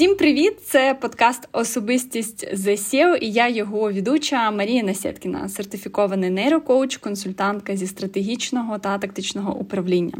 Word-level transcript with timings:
Всім 0.00 0.16
привіт! 0.16 0.52
Це 0.64 0.96
подкаст 1.00 1.48
Особистість 1.52 2.54
The 2.54 2.70
SEO 2.70 3.16
і 3.16 3.30
я 3.30 3.48
його 3.48 3.92
ведуча 3.92 4.50
Марія 4.50 4.82
Насєткіна, 4.82 5.48
сертифікований 5.48 6.30
нейрокоуч, 6.30 6.96
консультантка 6.96 7.76
зі 7.76 7.86
стратегічного 7.86 8.78
та 8.78 8.98
тактичного 8.98 9.56
управління. 9.56 10.14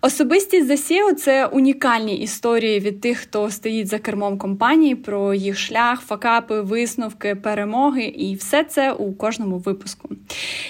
Особистість 0.00 0.70
The 0.70 0.76
SEO– 0.76 1.14
це 1.14 1.46
унікальні 1.46 2.16
історії 2.16 2.80
від 2.80 3.00
тих, 3.00 3.18
хто 3.18 3.50
стоїть 3.50 3.88
за 3.88 3.98
кермом 3.98 4.38
компанії, 4.38 4.94
про 4.94 5.34
їх 5.34 5.58
шлях, 5.58 6.00
факапи, 6.00 6.60
висновки, 6.60 7.34
перемоги, 7.34 8.04
і 8.04 8.34
все 8.34 8.64
це 8.64 8.92
у 8.92 9.12
кожному 9.12 9.58
випуску. 9.58 10.08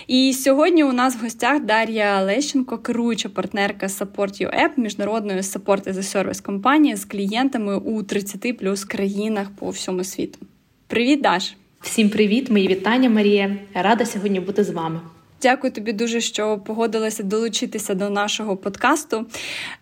І 0.06 0.32
сьогодні 0.32 0.84
у 0.84 0.92
нас 0.92 1.16
в 1.16 1.22
гостях 1.22 1.62
Дар'я 1.62 2.22
Лещенко, 2.22 2.78
керуюча 2.78 3.28
партнерка 3.28 3.86
Support.ua 3.86 4.68
міжнародної 4.76 5.40
Support 5.40 5.88
as 5.88 5.94
a 5.94 6.26
Service 6.28 6.42
компанії 6.42 6.96
з 6.96 7.04
клієнтами 7.04 7.76
у 7.76 8.02
30 8.02 8.35
плюс 8.36 8.84
країнах 8.84 9.48
по 9.58 9.70
всьому 9.70 10.04
світу. 10.04 10.38
Привіт, 10.86 11.20
Даш! 11.20 11.54
Всім 11.80 12.10
привіт, 12.10 12.50
мої 12.50 12.68
вітання, 12.68 13.10
Марія. 13.10 13.56
Рада 13.74 14.06
сьогодні 14.06 14.40
бути 14.40 14.64
з 14.64 14.70
вами. 14.70 15.00
Дякую 15.42 15.72
тобі 15.72 15.92
дуже, 15.92 16.20
що 16.20 16.58
погодилася 16.58 17.22
долучитися 17.22 17.94
до 17.94 18.10
нашого 18.10 18.56
подкасту. 18.56 19.26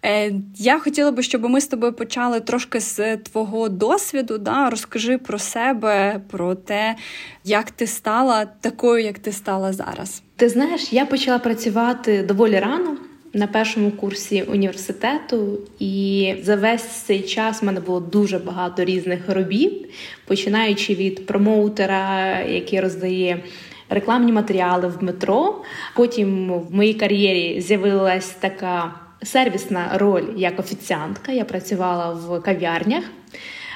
Е, 0.05 0.33
я 0.57 0.79
хотіла 0.79 1.11
би, 1.11 1.23
щоб 1.23 1.51
ми 1.51 1.61
з 1.61 1.67
тобою 1.67 1.93
почали 1.93 2.41
трошки 2.41 2.81
з 2.81 3.17
твого 3.17 3.69
досвіду. 3.69 4.39
Да? 4.39 4.71
Розкажи 4.71 5.19
про 5.19 5.39
себе, 5.39 6.21
про 6.31 6.55
те, 6.55 6.97
як 7.45 7.71
ти 7.71 7.87
стала 7.87 8.47
такою, 8.61 9.05
як 9.05 9.19
ти 9.19 9.33
стала 9.33 9.73
зараз. 9.73 10.23
Ти 10.37 10.49
знаєш, 10.49 10.93
я 10.93 11.07
почала 11.07 11.39
працювати 11.39 12.23
доволі 12.23 12.59
рано 12.59 12.97
на 13.35 13.47
першому 13.47 13.91
курсі 13.91 14.43
університету, 14.43 15.59
і 15.79 16.35
за 16.43 16.57
весь 16.57 16.83
цей 16.83 17.21
час 17.21 17.63
в 17.63 17.65
мене 17.65 17.81
було 17.81 18.01
дуже 18.01 18.39
багато 18.39 18.85
різних 18.85 19.21
робіт, 19.29 19.91
починаючи 20.27 20.95
від 20.95 21.27
промоутера, 21.27 22.41
який 22.41 22.81
роздає. 22.81 23.43
Рекламні 23.89 24.33
матеріали 24.33 24.89
в 24.89 25.05
метро. 25.05 25.63
Потім 25.97 26.53
в 26.53 26.75
моїй 26.75 26.95
кар'єрі 26.95 27.61
з'явилась 27.61 28.31
така 28.31 28.95
сервісна 29.23 29.91
роль 29.95 30.25
як 30.37 30.59
офіціантка. 30.59 31.33
Я 31.33 31.45
працювала 31.45 32.13
в 32.13 32.41
кав'ярнях 32.41 33.05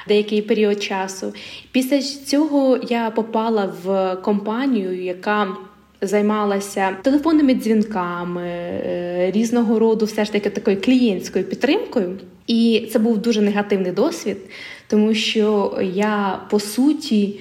деякий 0.07 0.41
період 0.41 0.83
часу. 0.83 1.33
Після 1.71 2.01
цього 2.01 2.79
я 2.89 3.09
попала 3.09 3.73
в 3.83 4.15
компанію, 4.15 5.03
яка 5.03 5.55
займалася 6.01 6.97
телефонними 7.01 7.53
дзвінками, 7.53 8.47
е, 8.47 9.31
різного 9.31 9.79
роду, 9.79 10.05
все 10.05 10.25
ж 10.25 10.31
таки 10.31 10.49
такою 10.49 10.81
клієнтською 10.81 11.45
підтримкою. 11.45 12.17
І 12.47 12.89
це 12.91 12.99
був 12.99 13.17
дуже 13.17 13.41
негативний 13.41 13.91
досвід, 13.91 14.37
тому 14.87 15.13
що 15.13 15.77
я 15.93 16.39
по 16.49 16.59
суті. 16.59 17.39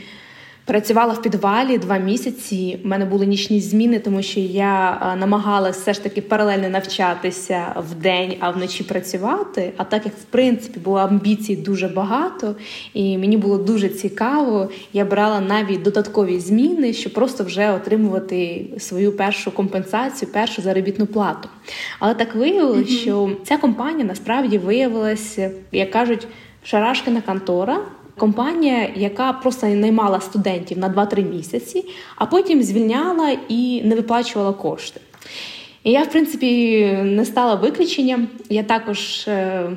Працювала 0.69 1.12
в 1.12 1.22
підвалі 1.22 1.78
два 1.78 1.98
місяці. 1.98 2.78
У 2.84 2.88
мене 2.88 3.05
були 3.05 3.27
нічні 3.27 3.61
зміни, 3.61 3.98
тому 3.98 4.22
що 4.22 4.41
я 4.41 5.00
намагалася 5.20 5.80
все 5.80 5.92
ж 5.92 6.02
таки 6.02 6.20
паралельно 6.20 6.69
навчатися 6.69 7.74
в 7.91 7.94
день, 7.94 8.34
а 8.41 8.50
вночі 8.50 8.84
працювати. 8.84 9.72
А 9.77 9.84
так 9.84 10.05
як 10.05 10.14
в 10.14 10.24
принципі 10.24 10.80
було 10.80 10.98
амбіцій 10.98 11.56
дуже 11.56 11.89
багато, 11.89 12.55
і 12.94 13.19
мені 13.19 13.36
було 13.36 13.58
дуже 13.58 13.89
цікаво, 13.89 14.70
я 14.92 15.05
брала 15.05 15.41
навіть 15.41 15.83
додаткові 15.83 16.41
зміни, 16.41 16.92
щоб 16.92 17.12
просто 17.12 17.44
вже 17.44 17.70
отримувати 17.72 18.66
свою 18.78 19.12
першу 19.12 19.50
компенсацію, 19.50 20.33
першу 20.33 20.62
заробітну 20.62 21.06
плату. 21.06 21.48
Але 21.98 22.14
так 22.14 22.34
виявилося, 22.34 22.92
mm-hmm. 22.92 23.00
що 23.00 23.30
ця 23.44 23.56
компанія 23.56 24.05
насправді 24.05 24.58
виявилася, 24.58 25.50
як 25.72 25.91
кажуть, 25.91 26.27
шарашкина 26.64 27.20
контора 27.20 27.80
компанія, 28.19 28.91
яка 28.97 29.33
просто 29.33 29.66
наймала 29.66 30.20
студентів 30.20 30.79
на 30.79 30.89
2-3 30.89 31.30
місяці, 31.30 31.84
а 32.17 32.27
потім 32.27 32.62
звільняла 32.62 33.36
і 33.48 33.83
не 33.84 33.95
виплачувала 33.95 34.52
кошти. 34.52 35.01
І 35.84 35.90
я, 35.90 36.02
в 36.02 36.11
принципі, 36.11 36.86
не 37.05 37.24
стала 37.24 37.55
виключенням. 37.55 38.28
Я 38.51 38.62
також 38.62 39.28
е, 39.28 39.70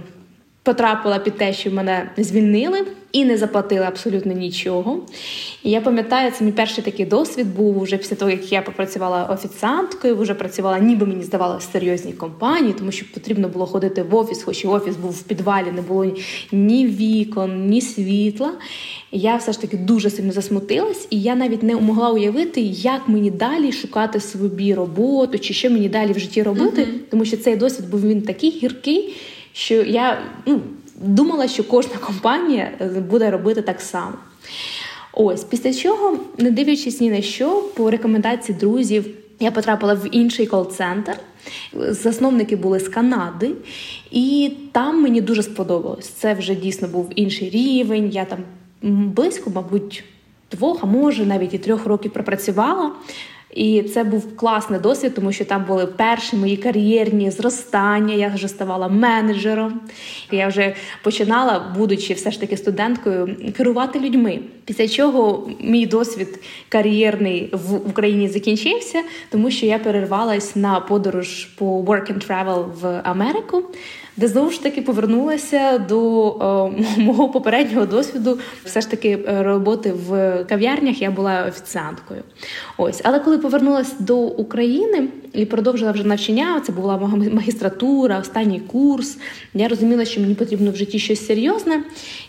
потрапила 0.63 1.19
під 1.19 1.37
те, 1.37 1.53
що 1.53 1.71
мене 1.71 2.11
звільнили 2.17 2.85
і 3.11 3.25
не 3.25 3.37
заплатили 3.37 3.85
абсолютно 3.85 4.33
нічого. 4.33 4.99
І 5.63 5.71
я 5.71 5.81
пам'ятаю, 5.81 6.31
це 6.31 6.43
мій 6.45 6.51
перший 6.51 6.83
такий 6.83 7.05
досвід 7.05 7.55
був 7.55 7.81
вже 7.81 7.97
після 7.97 8.15
того, 8.15 8.31
як 8.31 8.51
я 8.51 8.61
попрацювала 8.61 9.25
офіціанткою, 9.25 10.17
вже 10.17 10.33
працювала, 10.33 10.79
ніби 10.79 11.05
мені 11.05 11.23
здавалося, 11.23 11.67
в 11.69 11.71
серйозній 11.71 12.13
компанії, 12.13 12.73
тому 12.77 12.91
що 12.91 13.05
потрібно 13.13 13.49
було 13.49 13.65
ходити 13.65 14.03
в 14.03 14.15
офіс, 14.15 14.43
хоч 14.43 14.63
і 14.63 14.67
офіс 14.67 14.95
був 14.95 15.11
в 15.11 15.23
підвалі, 15.23 15.67
не 15.75 15.81
було 15.81 16.15
ні 16.51 16.87
вікон, 16.87 17.67
ні 17.67 17.81
світла. 17.81 18.51
І 19.11 19.19
я 19.19 19.35
все 19.35 19.51
ж 19.51 19.61
таки 19.61 19.77
дуже 19.77 20.09
сильно 20.09 20.31
засмутилась, 20.31 21.07
і 21.09 21.21
я 21.21 21.35
навіть 21.35 21.63
не 21.63 21.75
могла 21.75 22.09
уявити, 22.09 22.61
як 22.61 23.09
мені 23.09 23.31
далі 23.31 23.71
шукати 23.71 24.19
собі 24.19 24.73
роботу, 24.73 25.39
чи 25.39 25.53
що 25.53 25.69
мені 25.69 25.89
далі 25.89 26.11
в 26.11 26.19
житті 26.19 26.43
робити, 26.43 26.81
uh-huh. 26.81 26.99
тому 27.09 27.25
що 27.25 27.37
цей 27.37 27.55
досвід 27.55 27.89
був 27.89 28.01
він 28.01 28.21
такий 28.21 28.49
гіркий, 28.49 29.15
що 29.53 29.73
я 29.73 30.21
ну, 30.45 30.61
думала, 30.95 31.47
що 31.47 31.63
кожна 31.63 31.95
компанія 31.97 32.71
е, 32.81 32.85
буде 32.85 33.31
робити 33.31 33.61
так 33.61 33.81
само. 33.81 34.13
Ось, 35.13 35.43
після 35.43 35.73
чого, 35.73 36.19
не 36.37 36.51
дивлячись 36.51 37.01
ні 37.01 37.09
на 37.09 37.21
що, 37.21 37.63
по 37.75 37.91
рекомендації 37.91 38.57
друзів, 38.57 39.05
я 39.39 39.51
потрапила 39.51 39.93
в 39.93 40.15
інший 40.15 40.45
кол-центр. 40.45 41.13
Засновники 41.73 42.55
були 42.55 42.79
з 42.79 42.89
Канади, 42.89 43.51
і 44.11 44.53
там 44.71 45.01
мені 45.01 45.21
дуже 45.21 45.43
сподобалось. 45.43 46.07
Це 46.07 46.33
вже 46.33 46.55
дійсно 46.55 46.87
був 46.87 47.09
інший 47.15 47.49
рівень. 47.49 48.09
Я 48.09 48.25
там 48.25 48.39
близько, 48.81 49.51
мабуть, 49.55 50.03
двох, 50.51 50.79
а 50.83 50.85
може 50.85 51.25
навіть 51.25 51.53
і 51.53 51.57
трьох 51.57 51.85
років 51.85 52.13
пропрацювала. 52.13 52.91
І 53.53 53.83
це 53.83 54.03
був 54.03 54.35
класний 54.37 54.79
досвід, 54.79 55.15
тому 55.15 55.31
що 55.31 55.45
там 55.45 55.65
були 55.65 55.85
перші 55.85 56.35
мої 56.35 56.57
кар'єрні 56.57 57.31
зростання. 57.31 58.13
Я 58.13 58.27
вже 58.27 58.47
ставала 58.47 58.87
менеджером. 58.87 59.81
Я 60.31 60.47
вже 60.47 60.75
починала, 61.03 61.73
будучи 61.77 62.13
все 62.13 62.31
ж 62.31 62.39
таки 62.39 62.57
студенткою, 62.57 63.35
керувати 63.57 63.99
людьми. 63.99 64.39
Після 64.65 64.87
чого 64.87 65.49
мій 65.59 65.85
досвід 65.85 66.39
кар'єрний 66.69 67.49
в 67.53 67.89
Україні 67.89 68.27
закінчився, 68.27 69.01
тому 69.29 69.51
що 69.51 69.65
я 69.65 69.79
перервалась 69.79 70.55
на 70.55 70.79
подорож 70.79 71.45
по 71.45 71.81
work 71.81 72.13
and 72.13 72.27
travel 72.27 72.65
в 72.81 73.01
Америку 73.03 73.63
де 74.17 74.27
знову 74.27 74.51
ж 74.51 74.63
таки 74.63 74.81
повернулася 74.81 75.77
до 75.77 76.29
е, 76.77 77.01
мого 77.01 77.29
попереднього 77.29 77.85
досвіду, 77.85 78.39
все 78.65 78.81
ж 78.81 78.89
таки 78.89 79.09
е, 79.09 79.43
роботи 79.43 79.93
в 80.07 80.43
кав'ярнях. 80.49 81.01
Я 81.01 81.11
була 81.11 81.45
офіціанткою. 81.47 82.23
Ось, 82.77 83.01
але 83.03 83.19
коли 83.19 83.37
повернулася 83.37 83.95
до 83.99 84.17
України 84.17 85.07
і 85.33 85.45
продовжила 85.45 85.91
вже 85.91 86.03
навчання, 86.03 86.61
це 86.65 86.71
була 86.71 86.97
магістратура, 87.33 88.19
останній 88.19 88.59
курс. 88.59 89.17
Я 89.53 89.67
розуміла, 89.67 90.05
що 90.05 90.21
мені 90.21 90.35
потрібно 90.35 90.71
в 90.71 90.75
житті 90.75 90.99
щось 90.99 91.25
серйозне, 91.25 91.83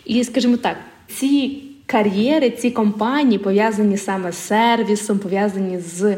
і 0.05 0.23
скажімо 0.23 0.57
так, 0.57 0.75
ці 1.07 1.63
кар'єри, 1.85 2.49
ці 2.49 2.71
компанії 2.71 3.39
пов'язані 3.39 3.97
саме 3.97 4.31
з 4.31 4.37
сервісом, 4.37 5.19
пов'язані 5.19 5.79
з 5.79 6.17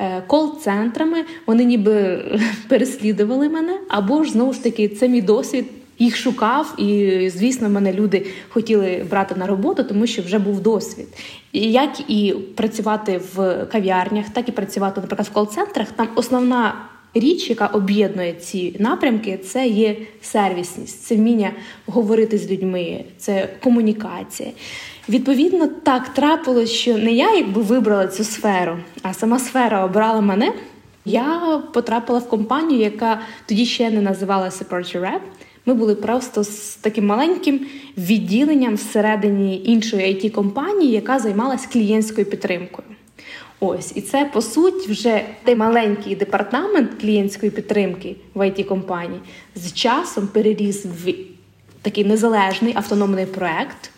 е, 0.00 0.22
кол-центрами. 0.26 1.24
Вони 1.46 1.64
ніби 1.64 2.24
переслідували 2.68 3.48
мене, 3.48 3.78
або 3.88 4.24
ж 4.24 4.32
знову 4.32 4.52
ж 4.52 4.62
таки 4.62 4.88
це 4.88 5.08
мій 5.08 5.22
досвід. 5.22 5.64
Їх 5.98 6.16
шукав, 6.16 6.74
і 6.78 7.30
звісно, 7.30 7.68
мене 7.68 7.92
люди 7.92 8.26
хотіли 8.48 9.06
брати 9.10 9.34
на 9.34 9.46
роботу, 9.46 9.84
тому 9.84 10.06
що 10.06 10.22
вже 10.22 10.38
був 10.38 10.60
досвід. 10.60 11.06
Як 11.52 12.10
і 12.10 12.34
працювати 12.54 13.20
в 13.34 13.64
кав'ярнях, 13.72 14.26
так 14.32 14.48
і 14.48 14.52
працювати, 14.52 15.00
наприклад, 15.00 15.28
в 15.28 15.32
кол-центрах. 15.32 15.88
Там 15.96 16.08
основна 16.14 16.74
річ, 17.14 17.50
яка 17.50 17.66
об'єднує 17.66 18.32
ці 18.32 18.76
напрямки, 18.78 19.38
це 19.44 19.66
є 19.66 19.96
сервісність, 20.22 21.02
це 21.02 21.14
вміння 21.14 21.52
говорити 21.86 22.38
з 22.38 22.50
людьми, 22.50 23.04
це 23.18 23.48
комунікація. 23.62 24.50
Відповідно, 25.08 25.66
так 25.66 26.08
трапилось, 26.08 26.70
що 26.70 26.98
не 26.98 27.12
я 27.12 27.34
якби 27.34 27.62
вибрала 27.62 28.06
цю 28.06 28.24
сферу, 28.24 28.76
а 29.02 29.14
сама 29.14 29.38
сфера 29.38 29.84
обрала 29.84 30.20
мене. 30.20 30.52
Я 31.04 31.62
потрапила 31.74 32.18
в 32.18 32.28
компанію, 32.28 32.80
яка 32.80 33.20
тоді 33.46 33.66
ще 33.66 33.90
не 33.90 34.00
називалася 34.00 34.64
Support 34.64 35.00
Rap. 35.00 35.20
Ми 35.66 35.74
були 35.74 35.94
просто 35.94 36.44
з 36.44 36.76
таким 36.76 37.06
маленьким 37.06 37.66
відділенням 37.98 38.74
всередині 38.74 39.64
іншої 39.64 40.14
it 40.14 40.30
компанії, 40.30 40.92
яка 40.92 41.18
займалась 41.18 41.66
клієнтською 41.66 42.30
підтримкою. 42.30 42.85
Ось, 43.60 43.92
і 43.94 44.00
це 44.00 44.24
по 44.24 44.42
суті 44.42 44.90
вже 44.90 45.24
той 45.44 45.56
маленький 45.56 46.16
департамент 46.16 46.90
клієнтської 47.00 47.52
підтримки 47.52 48.16
в 48.34 48.40
it 48.40 48.64
компанії 48.64 49.20
з 49.54 49.72
часом 49.72 50.26
переріс 50.26 50.86
в 50.86 51.14
такий 51.82 52.04
незалежний 52.04 52.72
автономний 52.76 53.26
проект 53.26 53.90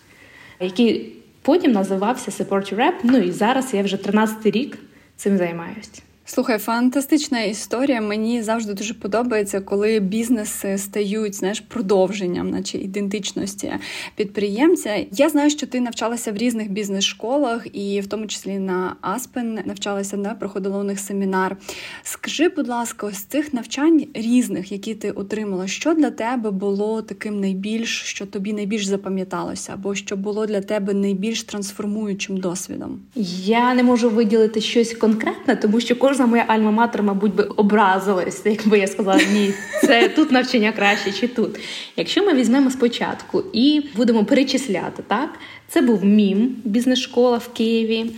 який 0.60 1.16
потім 1.42 1.72
називався 1.72 2.30
Support 2.30 2.74
Rep, 2.74 2.92
Ну 3.02 3.18
і 3.18 3.30
зараз 3.30 3.74
я 3.74 3.82
вже 3.82 3.96
13 3.96 4.46
рік 4.46 4.78
цим 5.16 5.38
займаюся. 5.38 6.02
Слухай, 6.30 6.58
фантастична 6.58 7.40
історія. 7.40 8.00
Мені 8.00 8.42
завжди 8.42 8.74
дуже 8.74 8.94
подобається, 8.94 9.60
коли 9.60 10.00
бізнеси 10.00 10.78
стають 10.78 11.34
знаєш, 11.34 11.60
продовженням, 11.60 12.50
наче 12.50 12.78
ідентичності 12.78 13.72
підприємця. 14.16 15.06
Я 15.12 15.28
знаю, 15.28 15.50
що 15.50 15.66
ти 15.66 15.80
навчалася 15.80 16.32
в 16.32 16.36
різних 16.36 16.70
бізнес-школах, 16.70 17.66
і 17.72 18.00
в 18.00 18.06
тому 18.06 18.26
числі 18.26 18.58
на 18.58 18.96
Аспен 19.00 19.58
навчалася, 19.64 20.16
да, 20.16 20.34
проходила 20.34 20.78
у 20.78 20.82
них 20.82 21.00
семінар. 21.00 21.56
Скажи, 22.02 22.48
будь 22.48 22.68
ласка, 22.68 23.06
ось 23.06 23.18
цих 23.18 23.54
навчань 23.54 24.06
різних, 24.14 24.72
які 24.72 24.94
ти 24.94 25.10
отримала, 25.10 25.66
що 25.66 25.94
для 25.94 26.10
тебе 26.10 26.50
було 26.50 27.02
таким 27.02 27.40
найбільш, 27.40 28.02
що 28.02 28.26
тобі 28.26 28.52
найбільш 28.52 28.86
запам'яталося, 28.86 29.72
або 29.74 29.94
що 29.94 30.16
було 30.16 30.46
для 30.46 30.60
тебе 30.60 30.94
найбільш 30.94 31.42
трансформуючим 31.42 32.36
досвідом? 32.36 33.00
Я 33.44 33.74
не 33.74 33.82
можу 33.82 34.10
виділити 34.10 34.60
щось 34.60 34.94
конкретне, 34.94 35.56
тому 35.56 35.80
що 35.80 35.96
кожна 36.18 36.26
моя 36.26 36.44
альма-матер, 36.48 37.02
мабуть, 37.02 37.34
би 37.34 37.44
образилась, 37.44 38.42
якби 38.44 38.78
я 38.78 38.86
сказала, 38.86 39.20
ні, 39.32 39.52
це 39.80 40.08
тут 40.08 40.32
навчання 40.32 40.72
краще 40.72 41.12
чи 41.12 41.28
тут. 41.28 41.58
Якщо 41.96 42.26
ми 42.26 42.34
візьмемо 42.34 42.70
спочатку 42.70 43.42
і 43.52 43.82
будемо 43.96 44.24
перечисляти, 44.24 45.02
так. 45.06 45.30
Це 45.68 45.80
був 45.80 46.04
мім 46.04 46.56
бізнес-школа 46.64 47.38
в 47.38 47.48
Києві. 47.48 48.10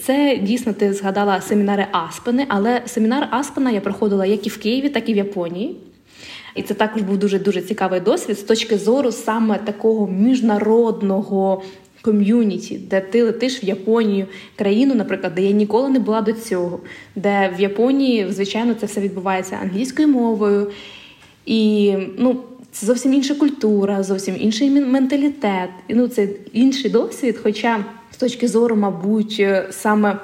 Це 0.00 0.38
дійсно 0.42 0.72
ти 0.72 0.92
згадала 0.92 1.40
семінари 1.40 1.86
Аспени, 1.92 2.46
але 2.48 2.82
семінар 2.86 3.28
Аспена 3.30 3.70
я 3.70 3.80
проходила 3.80 4.26
як 4.26 4.46
і 4.46 4.50
в 4.50 4.58
Києві, 4.58 4.88
так 4.88 5.08
і 5.08 5.14
в 5.14 5.16
Японії. 5.16 5.76
І 6.54 6.62
це 6.62 6.74
також 6.74 7.02
був 7.02 7.18
дуже 7.18 7.38
дуже 7.38 7.62
цікавий 7.62 8.00
досвід 8.00 8.38
з 8.38 8.42
точки 8.42 8.78
зору 8.78 9.12
саме 9.12 9.58
такого 9.58 10.06
міжнародного 10.06 11.62
ком'юніті, 12.08 12.78
де 12.90 13.00
ти 13.00 13.22
летиш 13.22 13.62
в 13.62 13.64
Японію, 13.64 14.26
країну, 14.56 14.94
наприклад, 14.94 15.34
де 15.34 15.42
я 15.42 15.50
ніколи 15.50 15.88
не 15.88 15.98
була 15.98 16.20
до 16.20 16.32
цього, 16.32 16.80
де 17.16 17.54
в 17.58 17.60
Японії, 17.60 18.26
звичайно, 18.30 18.74
це 18.74 18.86
все 18.86 19.00
відбувається 19.00 19.58
англійською 19.62 20.08
мовою. 20.08 20.70
І 21.46 21.94
ну, 22.18 22.36
це 22.72 22.86
зовсім 22.86 23.14
інша 23.14 23.34
культура, 23.34 24.02
зовсім 24.02 24.36
інший 24.38 24.70
менталітет. 24.70 25.70
І 25.88 25.94
ну, 25.94 26.08
це 26.08 26.28
інший 26.52 26.90
досвід. 26.90 27.38
Хоча 27.42 27.84
з 28.10 28.16
точки 28.16 28.48
зору, 28.48 28.76
мабуть, 28.76 29.46
саме 29.70 30.18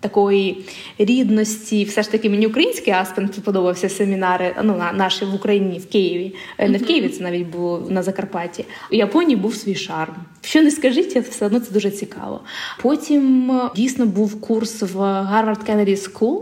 такої 0.00 0.64
рідності, 0.98 1.84
все 1.84 2.02
ж 2.02 2.10
таки 2.10 2.30
мені 2.30 2.46
український 2.46 2.92
аспект 2.92 3.40
подобався 3.42 3.88
семінари. 3.88 4.56
Ну 4.64 4.82
наші 4.94 5.24
в 5.24 5.34
Україні 5.34 5.78
в 5.78 5.88
Києві. 5.88 6.34
Не 6.58 6.78
в 6.78 6.86
Києві 6.86 7.08
це 7.08 7.22
навіть 7.22 7.46
було 7.46 7.86
на 7.88 8.02
Закарпатті. 8.02 8.64
У 8.92 8.94
Японії 8.94 9.36
був 9.36 9.54
свій 9.54 9.74
шарм. 9.74 10.14
Що 10.42 10.62
не 10.62 10.70
скажіть, 10.70 11.16
все 11.16 11.46
одно 11.46 11.60
це 11.60 11.72
дуже 11.72 11.90
цікаво. 11.90 12.40
Потім 12.82 13.50
е, 13.50 13.70
дійсно 13.76 14.06
був 14.06 14.40
курс 14.40 14.82
в 14.82 14.96
Harvard 14.96 15.70
Kennedy 15.70 15.96
School 15.96 16.40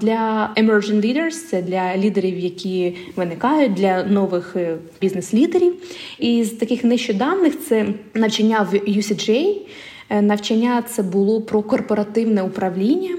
для 0.00 0.50
emerging 0.56 1.00
leaders, 1.00 1.30
це 1.30 1.62
для 1.62 1.96
лідерів, 1.96 2.38
які 2.38 2.96
виникають 3.16 3.74
для 3.74 4.04
нових 4.04 4.56
е, 4.56 4.76
бізнес-лідерів. 5.00 5.74
І 6.18 6.44
з 6.44 6.50
таких 6.50 6.84
нещодавних 6.84 7.60
це 7.68 7.86
навчання 8.14 8.68
в 8.72 8.74
UCJ, 8.74 9.30
Е, 9.30 9.95
навчання 10.10 10.82
це 10.82 11.02
було 11.02 11.40
про 11.40 11.62
корпоративне 11.62 12.42
управління. 12.42 13.16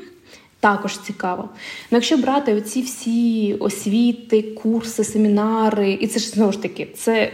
Також 0.60 0.98
цікаво. 0.98 1.50
Ну, 1.92 1.98
Якщо 1.98 2.18
брати 2.18 2.54
оці 2.54 2.82
всі 2.82 3.54
освіти, 3.54 4.42
курси, 4.42 5.04
семінари, 5.04 5.92
і 6.02 6.08
це 6.08 6.20
ж 6.20 6.30
знову 6.30 6.52
ж 6.52 6.62
таки 6.62 6.88
це 6.96 7.32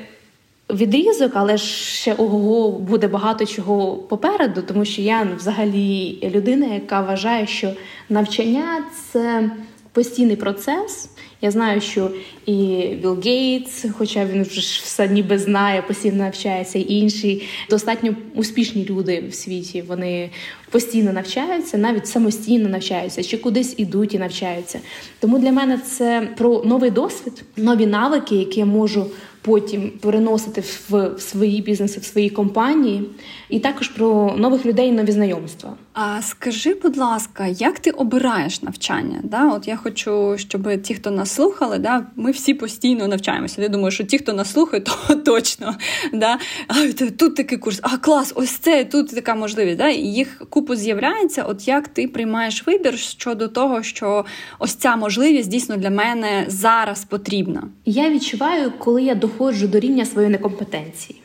відрізок, 0.69 1.31
але 1.35 1.57
ще 1.57 2.13
ого 2.13 2.71
буде 2.71 3.07
багато 3.07 3.45
чого 3.45 3.95
попереду, 3.95 4.61
тому 4.61 4.85
що 4.85 5.01
я 5.01 5.27
взагалі 5.37 6.19
людина, 6.35 6.73
яка 6.73 7.01
вважає, 7.01 7.47
що 7.47 7.71
навчання 8.09 8.83
це 9.11 9.51
постійний 9.91 10.35
процес. 10.35 11.09
Я 11.43 11.51
знаю, 11.51 11.81
що 11.81 12.11
і 12.45 12.53
Білл 13.01 13.21
Гейтс, 13.21 13.85
хоча 13.97 14.25
він 14.25 14.43
вже 14.43 14.61
все 14.61 15.07
ніби 15.07 15.37
знає, 15.37 15.81
постійно 15.81 16.17
навчається, 16.17 16.79
і 16.79 16.93
інші 16.93 17.41
достатньо 17.69 18.15
успішні 18.35 18.85
люди 18.85 19.23
в 19.29 19.33
світі. 19.33 19.81
Вони 19.81 20.29
постійно 20.73 21.13
навчаються, 21.13 21.77
навіть 21.77 22.07
самостійно 22.07 22.69
навчаються, 22.69 23.23
чи 23.23 23.37
кудись 23.37 23.73
ідуть 23.77 24.13
і 24.13 24.19
навчаються. 24.19 24.79
Тому 25.19 25.39
для 25.39 25.51
мене 25.51 25.77
це 25.77 26.29
про 26.37 26.63
новий 26.65 26.91
досвід, 26.91 27.43
нові 27.57 27.85
навики, 27.85 28.35
які 28.35 28.59
я 28.59 28.65
можу 28.65 29.05
потім 29.43 29.91
переносити 30.01 30.63
в 30.89 31.19
свої 31.19 31.61
бізнеси, 31.61 31.99
в 31.99 32.03
свої 32.03 32.29
компанії, 32.29 33.09
і 33.49 33.59
також 33.59 33.87
про 33.87 34.33
нових 34.37 34.65
людей, 34.65 34.91
нові 34.91 35.11
знайомства. 35.11 35.73
А 35.93 36.21
скажи, 36.21 36.73
будь 36.73 36.97
ласка, 36.97 37.47
як 37.47 37.79
ти 37.79 37.91
обираєш 37.91 38.61
навчання? 38.61 39.19
Да? 39.23 39.49
От 39.49 39.67
я 39.67 39.75
хочу, 39.75 40.35
щоб 40.37 40.81
ті, 40.81 40.93
хто 40.93 41.11
нас 41.11 41.31
слухали, 41.31 41.77
да, 41.77 42.05
ми 42.15 42.31
всі 42.31 42.53
постійно 42.53 43.07
навчаємося. 43.07 43.61
Я 43.61 43.69
думаю, 43.69 43.91
що 43.91 44.03
ті, 44.03 44.17
хто 44.17 44.33
нас 44.33 44.51
слухає, 44.51 44.83
то 44.83 45.15
точно. 45.25 45.75
Да? 46.13 46.37
А, 46.67 46.73
Тут 47.17 47.35
такий 47.35 47.57
курс, 47.57 47.79
а 47.81 47.97
клас, 47.97 48.33
ось 48.35 48.51
це 48.51 48.85
тут 48.85 49.15
така 49.15 49.35
можливість. 49.35 49.77
Да? 49.77 49.89
Їх 49.89 50.41
купу 50.63 50.75
з'являється. 50.75 51.43
От 51.43 51.67
як 51.67 51.87
ти 51.87 52.07
приймаєш 52.07 52.67
вибір 52.67 52.97
щодо 52.97 53.47
того, 53.47 53.83
що 53.83 54.25
ось 54.59 54.75
ця 54.75 54.95
можливість 54.95 55.49
дійсно 55.49 55.77
для 55.77 55.89
мене 55.89 56.45
зараз 56.47 57.05
потрібна? 57.05 57.63
Я 57.85 58.09
відчуваю, 58.09 58.71
коли 58.77 59.03
я 59.03 59.15
доходжу 59.15 59.67
до 59.67 59.79
рівня 59.79 60.05
своєї 60.05 60.31
некомпетенції. 60.31 61.19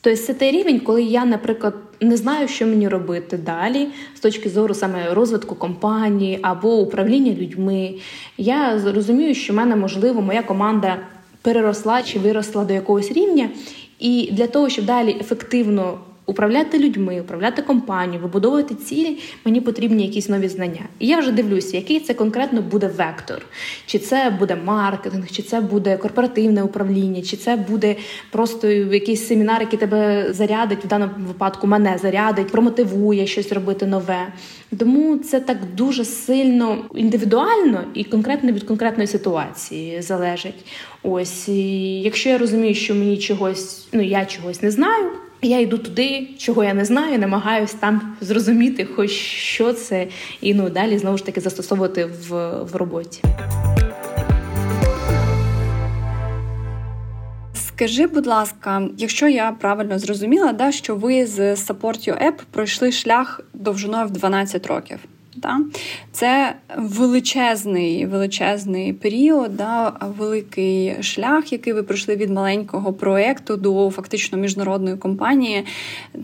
Тобто 0.00 0.22
це 0.22 0.34
той 0.34 0.50
рівень, 0.50 0.80
коли 0.80 1.02
я, 1.02 1.24
наприклад, 1.24 1.74
не 2.00 2.16
знаю, 2.16 2.48
що 2.48 2.66
мені 2.66 2.88
робити 2.88 3.36
далі 3.36 3.88
з 4.16 4.20
точки 4.20 4.50
зору 4.50 4.74
саме 4.74 5.14
розвитку 5.14 5.54
компанії 5.54 6.38
або 6.42 6.76
управління 6.76 7.32
людьми. 7.32 7.94
Я 8.38 8.82
розумію, 8.94 9.34
що 9.34 9.52
в 9.52 9.56
мене 9.56 9.76
можливо 9.76 10.22
моя 10.22 10.42
команда 10.42 10.96
переросла 11.42 12.02
чи 12.02 12.18
виросла 12.18 12.64
до 12.64 12.74
якогось 12.74 13.12
рівня, 13.12 13.48
і 13.98 14.28
для 14.32 14.46
того, 14.46 14.68
щоб 14.68 14.84
далі 14.84 15.16
ефективно 15.20 15.98
управляти 16.28 16.78
людьми, 16.78 17.20
управляти 17.20 17.62
компанією, 17.62 18.22
вибудовувати 18.22 18.74
цілі, 18.74 19.18
мені 19.44 19.60
потрібні 19.60 20.06
якісь 20.06 20.28
нові 20.28 20.48
знання. 20.48 20.80
І 20.98 21.06
я 21.06 21.18
вже 21.18 21.32
дивлюся, 21.32 21.76
який 21.76 22.00
це 22.00 22.14
конкретно 22.14 22.62
буде 22.62 22.86
вектор, 22.86 23.46
чи 23.86 23.98
це 23.98 24.36
буде 24.38 24.56
маркетинг, 24.64 25.30
чи 25.30 25.42
це 25.42 25.60
буде 25.60 25.96
корпоративне 25.96 26.62
управління, 26.62 27.22
чи 27.22 27.36
це 27.36 27.56
буде 27.56 27.96
просто 28.30 28.68
якийсь 28.68 29.26
семінар, 29.26 29.60
який 29.60 29.78
тебе 29.78 30.26
зарядить 30.32 30.84
в 30.84 30.88
даному 30.88 31.12
випадку, 31.26 31.66
мене 31.66 31.98
зарядить, 32.02 32.52
промотивує 32.52 33.26
щось 33.26 33.52
робити 33.52 33.86
нове. 33.86 34.26
Тому 34.78 35.18
це 35.18 35.40
так 35.40 35.58
дуже 35.74 36.04
сильно 36.04 36.84
індивідуально 36.94 37.84
і 37.94 38.04
конкретно 38.04 38.52
від 38.52 38.62
конкретної 38.62 39.06
ситуації 39.06 40.02
залежить. 40.02 40.66
Ось 41.02 41.48
і 41.48 42.00
якщо 42.00 42.28
я 42.28 42.38
розумію, 42.38 42.74
що 42.74 42.94
мені 42.94 43.18
чогось, 43.18 43.88
ну 43.92 44.02
я 44.02 44.24
чогось 44.24 44.62
не 44.62 44.70
знаю. 44.70 45.10
Я 45.42 45.60
йду 45.60 45.78
туди, 45.78 46.28
чого 46.38 46.64
я 46.64 46.74
не 46.74 46.84
знаю, 46.84 47.18
намагаюсь 47.18 47.72
там 47.72 48.16
зрозуміти, 48.20 48.84
хоч 48.96 49.10
що 49.10 49.72
це, 49.72 50.06
і 50.40 50.54
ну 50.54 50.70
далі 50.70 50.98
знову 50.98 51.18
ж 51.18 51.26
таки 51.26 51.40
застосовувати 51.40 52.04
в, 52.04 52.50
в 52.62 52.76
роботі. 52.76 53.22
Скажи, 57.54 58.06
будь 58.06 58.26
ласка, 58.26 58.88
якщо 58.98 59.28
я 59.28 59.52
правильно 59.52 59.98
зрозуміла, 59.98 60.52
да, 60.52 60.72
що 60.72 60.96
ви 60.96 61.26
з 61.26 61.40
Support 61.40 62.08
Your 62.08 62.26
App 62.26 62.42
пройшли 62.50 62.92
шлях 62.92 63.40
довжиною 63.54 64.06
в 64.06 64.10
12 64.10 64.66
років. 64.66 64.98
Да? 65.40 65.60
Це 66.12 66.54
величезний 66.76 68.06
величезний 68.06 68.92
період, 68.92 69.56
да? 69.56 69.92
великий 70.18 71.02
шлях, 71.02 71.52
який 71.52 71.72
ви 71.72 71.82
пройшли 71.82 72.16
від 72.16 72.30
маленького 72.30 72.92
проекту 72.92 73.56
до 73.56 73.90
фактично 73.90 74.38
міжнародної 74.38 74.96
компанії. 74.96 75.64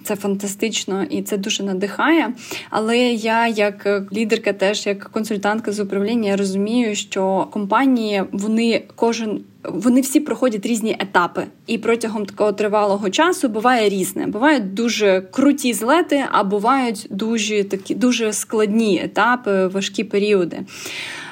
Це 0.04 0.16
фантастично 0.16 1.02
і 1.02 1.22
це 1.22 1.36
дуже 1.36 1.62
надихає. 1.62 2.32
Але 2.70 2.98
я, 2.98 3.48
як 3.48 4.08
лідерка, 4.12 4.52
теж 4.52 4.86
як 4.86 5.04
консультантка 5.04 5.72
з 5.72 5.80
управління, 5.80 6.28
я 6.28 6.36
розумію, 6.36 6.94
що 6.94 7.48
компанії 7.52 8.22
вони 8.32 8.82
кожен 8.94 9.40
вони 9.68 10.00
всі 10.00 10.20
проходять 10.20 10.66
різні 10.66 10.96
етапи, 11.00 11.46
і 11.66 11.78
протягом 11.78 12.26
такого 12.26 12.52
тривалого 12.52 13.10
часу 13.10 13.48
буває 13.48 13.88
різне. 13.88 14.26
Бувають 14.26 14.74
дуже 14.74 15.20
круті 15.30 15.72
злети, 15.72 16.24
а 16.30 16.44
бувають 16.44 17.06
дуже 17.10 17.64
такі 17.64 17.94
дуже 17.94 18.32
складні 18.32 19.00
етапи, 19.04 19.66
важкі 19.66 20.04
періоди. 20.04 20.60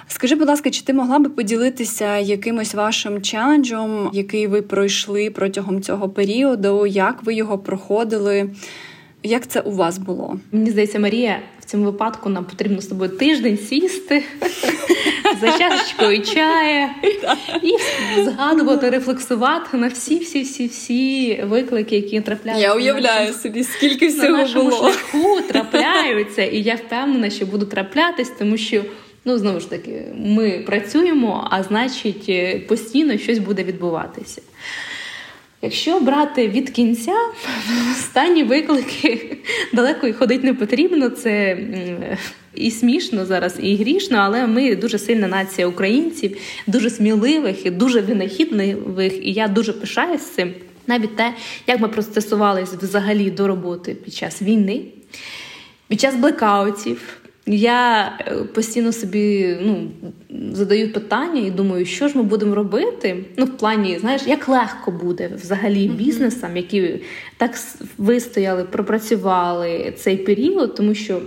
Скажи, 0.09 0.35
будь 0.35 0.49
ласка, 0.49 0.71
чи 0.71 0.85
ти 0.85 0.93
могла 0.93 1.19
би 1.19 1.31
поділитися 1.31 2.19
якимось 2.19 2.75
вашим 2.75 3.23
челенджем, 3.23 4.11
який 4.13 4.47
ви 4.47 4.63
пройшли 4.63 5.31
протягом 5.31 5.83
цього 5.83 6.09
періоду? 6.09 6.87
Як 6.87 7.23
ви 7.25 7.35
його 7.35 7.59
проходили? 7.59 8.51
Як 9.23 9.47
це 9.47 9.61
у 9.61 9.73
вас 9.73 9.99
було? 9.99 10.41
Мені 10.53 10.71
здається, 10.71 10.99
Марія, 10.99 11.41
цьому 11.73 11.85
випадку 11.85 12.29
нам 12.29 12.45
потрібно 12.45 12.81
з 12.81 12.87
тобою 12.87 13.11
тиждень 13.11 13.59
сісти 13.59 14.25
за 15.41 15.59
чашечкою 15.59 16.23
чаю 16.23 16.89
і 17.63 17.77
згадувати, 18.25 18.91
рефлексувати 18.91 19.77
на 19.77 19.89
всі, 19.89 20.19
всі, 20.19 20.43
всі, 20.43 20.67
всі 20.67 21.43
виклики, 21.45 21.97
які 21.97 22.21
трапляються. 22.21 22.67
Я 22.67 22.75
уявляю 22.75 23.33
собі, 23.33 23.65
скільки 23.65 24.07
всього 24.07 24.45
було. 24.55 24.93
шляху 24.93 25.41
трапляються, 25.41 26.43
і 26.43 26.63
я 26.63 26.75
впевнена, 26.75 27.31
що 27.31 27.47
буду 27.47 27.67
траплятись, 27.67 28.33
тому 28.39 28.57
що 28.57 28.83
Ну, 29.25 29.39
знову 29.39 29.61
ж 29.61 29.71
таки, 29.71 30.05
ми 30.17 30.65
працюємо, 30.67 31.49
а 31.51 31.63
значить, 31.63 32.27
е, 32.29 32.59
постійно 32.59 33.19
щось 33.19 33.39
буде 33.39 33.65
відбуватися. 33.65 34.43
Якщо 35.63 36.01
брати 36.01 36.49
від 36.49 36.71
кінця, 36.71 37.17
останні 37.93 38.45
виклики 38.45 39.37
далеко 39.73 40.07
і 40.07 40.13
ходити 40.13 40.47
не 40.47 40.55
потрібно. 40.55 41.09
Це 41.11 41.59
і 42.55 42.71
смішно 42.71 43.27
зараз, 43.27 43.59
і 43.63 43.77
грішно, 43.77 44.19
але 44.19 44.47
ми 44.47 44.77
дуже 44.77 44.99
сильна 44.99 45.29
нація 45.29 45.67
українців, 45.67 46.37
дуже 46.67 46.91
сміливих 46.91 47.67
і 47.67 47.71
дуже 47.71 48.01
винахідливих. 48.01 49.27
І 49.27 49.33
я 49.33 49.49
дуже 49.49 49.73
пишаюсь 49.73 50.23
цим. 50.23 50.55
Навіть 50.87 51.17
те, 51.17 51.35
як 51.67 51.81
ми 51.81 51.89
процесувалися 51.89 52.77
взагалі 52.83 53.31
до 53.31 53.47
роботи 53.47 53.95
під 53.95 54.15
час 54.15 54.43
війни, 54.43 54.83
під 55.89 56.01
час 56.01 56.15
блекаутів. 56.15 57.22
Я 57.47 58.13
е, 58.19 58.35
постійно 58.35 58.93
собі 58.93 59.57
ну, 59.61 59.91
задаю 60.53 60.93
питання 60.93 61.41
і 61.41 61.51
думаю, 61.51 61.87
що 61.87 62.09
ж 62.09 62.17
ми 62.17 62.23
будемо 62.23 62.55
робити. 62.55 63.25
Ну, 63.37 63.45
в 63.45 63.57
плані, 63.57 63.99
знаєш, 63.99 64.23
як 64.27 64.49
легко 64.49 64.91
буде 64.91 65.31
взагалі 65.43 65.89
бізнесам, 65.89 66.57
які 66.57 67.01
так 67.37 67.51
вистояли, 67.99 68.65
пропрацювали 68.65 69.95
цей 69.97 70.17
період, 70.17 70.75
тому 70.75 70.95
що 70.95 71.21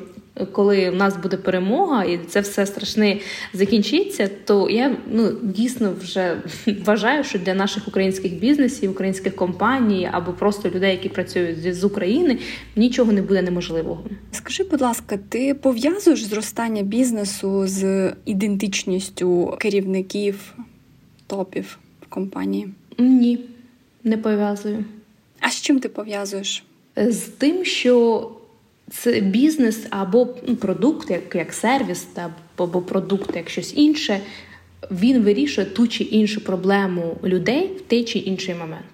коли 0.51 0.89
в 0.89 0.95
нас 0.95 1.17
буде 1.17 1.37
перемога 1.37 2.03
і 2.03 2.17
це 2.17 2.41
все 2.41 2.65
страшне 2.65 3.19
закінчиться, 3.53 4.29
то 4.45 4.69
я 4.69 4.97
ну 5.11 5.31
дійсно 5.43 5.93
вже 6.01 6.41
вважаю, 6.85 7.23
що 7.23 7.39
для 7.39 7.53
наших 7.53 7.87
українських 7.87 8.39
бізнесів, 8.39 8.91
українських 8.91 9.35
компаній 9.35 10.09
або 10.11 10.33
просто 10.33 10.69
людей, 10.69 10.91
які 10.91 11.09
працюють 11.09 11.75
з 11.75 11.83
України, 11.83 12.39
нічого 12.75 13.11
не 13.11 13.21
буде 13.21 13.41
неможливого. 13.41 14.03
Скажи, 14.31 14.63
будь 14.63 14.81
ласка, 14.81 15.19
ти 15.29 15.53
пов'язуєш 15.53 16.23
зростання 16.23 16.81
бізнесу 16.81 17.67
з 17.67 18.13
ідентичністю 18.25 19.57
керівників 19.59 20.53
топів 21.27 21.77
в 22.01 22.05
компанії? 22.05 22.69
Ні, 22.97 23.39
не 24.03 24.17
пов'язую. 24.17 24.85
А 25.39 25.49
з 25.49 25.61
чим 25.61 25.79
ти 25.79 25.89
пов'язуєш? 25.89 26.63
З 26.95 27.19
тим, 27.19 27.65
що 27.65 28.31
це 28.89 29.19
бізнес 29.19 29.87
або 29.89 30.27
ну, 30.47 30.55
продукт, 30.55 31.11
як 31.11 31.35
як 31.35 31.53
сервіс, 31.53 32.07
або 32.57 32.81
продукт, 32.81 33.35
як 33.35 33.49
щось 33.49 33.73
інше, 33.77 34.19
він 34.91 35.23
вирішує 35.23 35.67
ту 35.67 35.87
чи 35.87 36.03
іншу 36.03 36.41
проблему 36.41 37.17
людей 37.23 37.71
в 37.77 37.81
той 37.81 38.03
чи 38.03 38.19
інший 38.19 38.55
момент. 38.55 38.85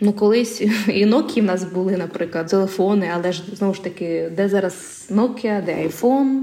Ну, 0.00 0.12
колись 0.12 0.60
і 0.88 1.06
Nokia 1.06 1.40
в 1.40 1.44
нас 1.44 1.64
були, 1.64 1.96
наприклад, 1.96 2.46
телефони, 2.46 3.10
але 3.14 3.32
ж 3.32 3.42
знову 3.52 3.74
ж 3.74 3.84
таки, 3.84 4.30
де 4.36 4.48
зараз 4.48 5.06
Nokia, 5.10 5.64
де 5.64 5.86
iPhone, 5.86 6.40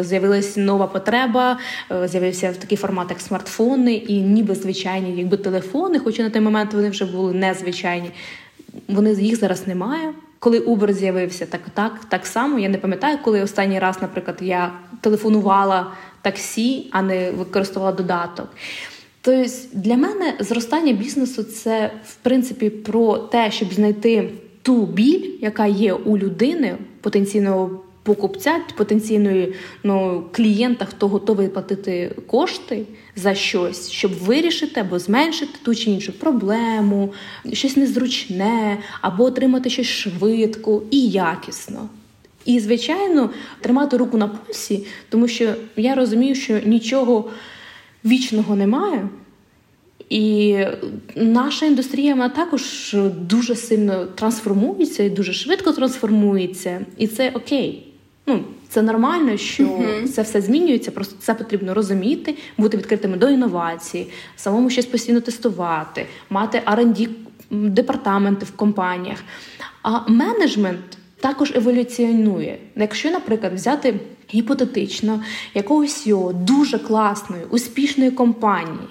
з'явилася 0.00 0.60
нова 0.60 0.86
потреба, 0.86 1.58
е, 1.92 2.08
з'явився 2.08 2.52
такий 2.52 2.78
формат, 2.78 3.10
як 3.10 3.20
смартфони, 3.20 3.94
і 3.94 4.20
ніби 4.20 4.54
звичайні, 4.54 5.16
якби 5.16 5.36
телефони, 5.36 5.98
хоча 5.98 6.22
на 6.22 6.30
той 6.30 6.42
момент 6.42 6.74
вони 6.74 6.90
вже 6.90 7.04
були 7.04 7.32
незвичайні. 7.32 8.10
Вони 8.88 9.12
їх 9.12 9.36
зараз 9.36 9.66
немає. 9.66 10.12
Коли 10.38 10.60
Uber 10.60 10.92
з'явився, 10.92 11.46
так 11.46 11.60
так 11.74 12.04
так 12.08 12.26
само. 12.26 12.58
Я 12.58 12.68
не 12.68 12.78
пам'ятаю, 12.78 13.18
коли 13.24 13.42
останній 13.42 13.78
раз, 13.78 14.02
наприклад, 14.02 14.38
я 14.40 14.72
телефонувала 15.00 15.92
таксі, 16.22 16.88
а 16.92 17.02
не 17.02 17.30
використовувала 17.30 17.96
додаток. 17.96 18.48
Тобто 19.20 19.50
для 19.72 19.96
мене 19.96 20.34
зростання 20.40 20.92
бізнесу 20.92 21.42
це 21.42 21.90
в 22.04 22.14
принципі 22.14 22.70
про 22.70 23.18
те, 23.18 23.50
щоб 23.50 23.72
знайти 23.72 24.30
ту 24.62 24.86
біль, 24.86 25.30
яка 25.40 25.66
є 25.66 25.92
у 25.92 26.18
людини 26.18 26.76
потенційного 27.00 27.80
покупця, 28.08 28.60
потенційної 28.76 29.54
ну, 29.84 30.24
клієнта, 30.32 30.84
хто 30.84 31.08
готовий 31.08 31.48
платити 31.48 32.14
кошти 32.26 32.86
за 33.16 33.34
щось, 33.34 33.90
щоб 33.90 34.12
вирішити 34.18 34.80
або 34.80 34.98
зменшити 34.98 35.58
ту 35.62 35.74
чи 35.74 35.90
іншу 35.90 36.12
проблему, 36.12 37.12
щось 37.52 37.76
незручне, 37.76 38.78
або 39.00 39.24
отримати 39.24 39.70
щось 39.70 39.86
швидко 39.86 40.82
і 40.90 41.08
якісно. 41.08 41.88
І, 42.44 42.60
звичайно, 42.60 43.30
тримати 43.60 43.96
руку 43.96 44.16
на 44.16 44.28
пульсі, 44.28 44.86
тому 45.08 45.28
що 45.28 45.54
я 45.76 45.94
розумію, 45.94 46.34
що 46.34 46.60
нічого 46.64 47.30
вічного 48.04 48.56
немає. 48.56 49.08
І 50.10 50.56
наша 51.16 51.66
індустрія 51.66 52.14
вона 52.14 52.28
також 52.28 52.96
дуже 53.20 53.54
сильно 53.54 54.06
трансформується 54.06 55.02
і 55.02 55.10
дуже 55.10 55.32
швидко 55.32 55.72
трансформується, 55.72 56.86
і 56.96 57.06
це 57.06 57.30
окей. 57.30 57.87
Ну, 58.28 58.44
це 58.68 58.82
нормально, 58.82 59.36
що 59.36 59.64
uh-huh. 59.64 60.08
це 60.08 60.22
все 60.22 60.40
змінюється. 60.40 60.90
Просто 60.90 61.16
це 61.20 61.34
потрібно 61.34 61.74
розуміти, 61.74 62.34
бути 62.58 62.76
відкритими 62.76 63.16
до 63.16 63.28
інновацій, 63.28 64.06
самому 64.36 64.70
щось 64.70 64.86
постійно 64.86 65.20
тестувати, 65.20 66.06
мати 66.30 66.62
R&D 66.66 67.08
департаменти 67.50 68.46
в 68.46 68.50
компаніях. 68.56 69.18
А 69.82 70.10
менеджмент 70.10 70.98
також 71.20 71.52
еволюціонує. 71.56 72.58
Якщо, 72.76 73.10
наприклад, 73.10 73.52
взяти 73.54 73.94
гіпотетично 74.34 75.22
якогось 75.54 76.06
його 76.06 76.32
дуже 76.32 76.78
класної, 76.78 77.42
успішної 77.50 78.10
компанії, 78.10 78.88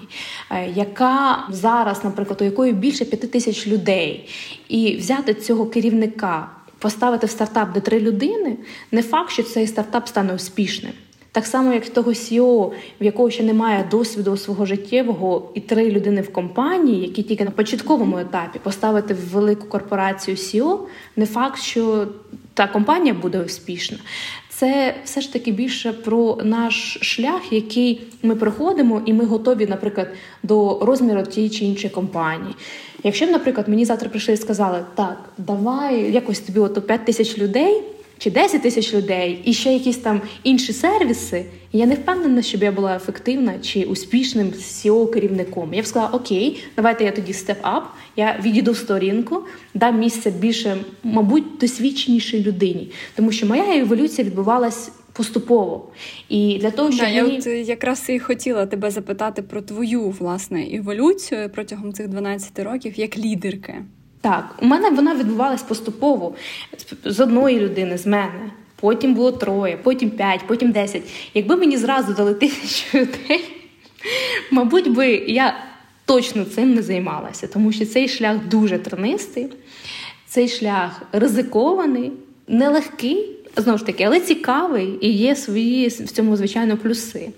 е, 0.50 0.70
яка 0.74 1.44
зараз, 1.50 2.04
наприклад, 2.04 2.40
у 2.40 2.44
якої 2.44 2.72
більше 2.72 3.04
п'яти 3.04 3.26
тисяч 3.26 3.66
людей, 3.66 4.28
і 4.68 4.96
взяти 4.96 5.34
цього 5.34 5.66
керівника 5.66 6.48
поставити 6.78 7.26
в 7.26 7.30
стартап, 7.30 7.72
де 7.72 7.80
три 7.80 8.00
людини, 8.00 8.56
не 8.92 9.02
факт, 9.02 9.30
що 9.30 9.42
цей 9.42 9.66
стартап 9.66 10.08
стане 10.08 10.34
успішним. 10.34 10.92
Так 11.32 11.46
само, 11.46 11.72
як 11.72 11.88
того 11.88 12.10
CEO, 12.10 12.72
в 13.00 13.04
якого 13.04 13.30
ще 13.30 13.42
немає 13.42 13.88
досвіду 13.90 14.36
свого 14.36 14.66
життєвого, 14.66 15.50
і 15.54 15.60
три 15.60 15.90
людини 15.90 16.20
в 16.20 16.32
компанії, 16.32 17.00
які 17.00 17.22
тільки 17.22 17.44
на 17.44 17.50
початковому 17.50 18.18
етапі 18.18 18.58
поставити 18.58 19.14
в 19.14 19.28
велику 19.28 19.66
корпорацію 19.66 20.36
CEO, 20.36 20.78
не 21.16 21.26
факт, 21.26 21.62
що 21.62 22.06
та 22.54 22.66
компанія 22.66 23.14
буде 23.14 23.40
успішна. 23.40 23.98
Це 24.58 24.94
все 25.04 25.20
ж 25.20 25.32
таки 25.32 25.52
більше 25.52 25.92
про 25.92 26.38
наш 26.44 26.98
шлях, 27.00 27.52
який 27.52 28.00
ми 28.22 28.36
проходимо, 28.36 29.02
і 29.06 29.12
ми 29.12 29.24
готові, 29.24 29.66
наприклад, 29.66 30.08
до 30.42 30.78
розміру 30.82 31.22
тієї 31.22 31.50
чи 31.50 31.64
іншої 31.64 31.90
компанії. 31.90 32.54
Якщо 33.04 33.26
наприклад, 33.26 33.68
мені 33.68 33.84
завтра 33.84 34.08
прийшли 34.08 34.34
і 34.34 34.36
сказали, 34.36 34.84
так, 34.94 35.18
давай 35.38 36.12
якось 36.12 36.40
тобі 36.40 36.58
ото 36.58 36.82
5 36.82 37.04
тисяч 37.04 37.38
людей 37.38 37.82
чи 38.18 38.30
10 38.30 38.62
тисяч 38.62 38.94
людей, 38.94 39.40
і 39.44 39.52
ще 39.52 39.72
якісь 39.72 39.96
там 39.96 40.20
інші 40.42 40.72
сервіси, 40.72 41.44
я 41.72 41.86
не 41.86 41.94
впевнена, 41.94 42.42
щоб 42.42 42.62
я 42.62 42.72
була 42.72 42.96
ефективна 42.96 43.58
чи 43.58 43.84
успішним 43.84 44.46
CEO 44.46 45.10
керівником 45.10 45.74
Я 45.74 45.82
б 45.82 45.86
сказала, 45.86 46.10
окей, 46.10 46.64
давайте 46.76 47.04
я 47.04 47.10
тоді 47.10 47.32
step 47.32 47.61
up, 47.61 47.82
я 48.16 48.40
відійду 48.44 48.72
в 48.72 48.76
сторонку, 48.76 49.42
дам 49.74 49.98
місце 49.98 50.30
більше, 50.30 50.76
мабуть, 51.02 51.44
досвідченішій 51.60 52.44
людині, 52.44 52.90
тому 53.16 53.32
що 53.32 53.46
моя 53.46 53.80
еволюція 53.80 54.26
відбувалась 54.26 54.90
поступово. 55.12 55.88
І 56.28 56.58
для 56.60 56.70
того, 56.70 56.92
щоб 56.92 57.06
да, 57.06 57.14
мені... 57.14 57.32
я 57.32 57.38
от 57.38 57.68
якраз 57.68 58.04
і 58.08 58.18
хотіла 58.18 58.66
тебе 58.66 58.90
запитати 58.90 59.42
про 59.42 59.62
твою 59.62 60.10
власне 60.10 60.76
еволюцію 60.76 61.50
протягом 61.54 61.92
цих 61.92 62.08
12 62.08 62.58
років 62.58 62.92
як 62.96 63.18
лідерки. 63.18 63.74
Так, 64.20 64.54
у 64.62 64.66
мене 64.66 64.90
вона 64.90 65.14
відбувалась 65.14 65.62
поступово 65.62 66.34
з 67.04 67.20
одної 67.20 67.60
людини, 67.60 67.98
з 67.98 68.06
мене. 68.06 68.50
Потім 68.80 69.14
було 69.14 69.32
троє, 69.32 69.78
потім 69.82 70.10
п'ять, 70.10 70.40
потім 70.46 70.72
десять. 70.72 71.02
Якби 71.34 71.56
мені 71.56 71.76
зразу 71.76 72.12
дали 72.12 72.34
тисячу 72.34 72.98
людей, 72.98 73.44
мабуть, 74.50 74.92
би 74.92 75.08
я 75.08 75.56
точно 76.04 76.44
цим 76.44 76.74
не 76.74 76.82
займалася, 76.82 77.46
тому 77.46 77.72
що 77.72 77.86
цей 77.86 78.08
шлях 78.08 78.36
дуже 78.50 78.78
тернистий, 78.78 79.46
цей 80.26 80.48
шлях 80.48 81.02
ризикований, 81.12 82.12
нелегкий 82.48 83.38
знову 83.56 83.78
ж 83.78 83.86
таки, 83.86 84.04
але 84.04 84.20
цікавий 84.20 84.98
і 85.00 85.12
є 85.12 85.36
свої 85.36 85.88
в 85.88 86.10
цьому, 86.10 86.36
звичайно, 86.36 86.76
плюси. 86.76 87.30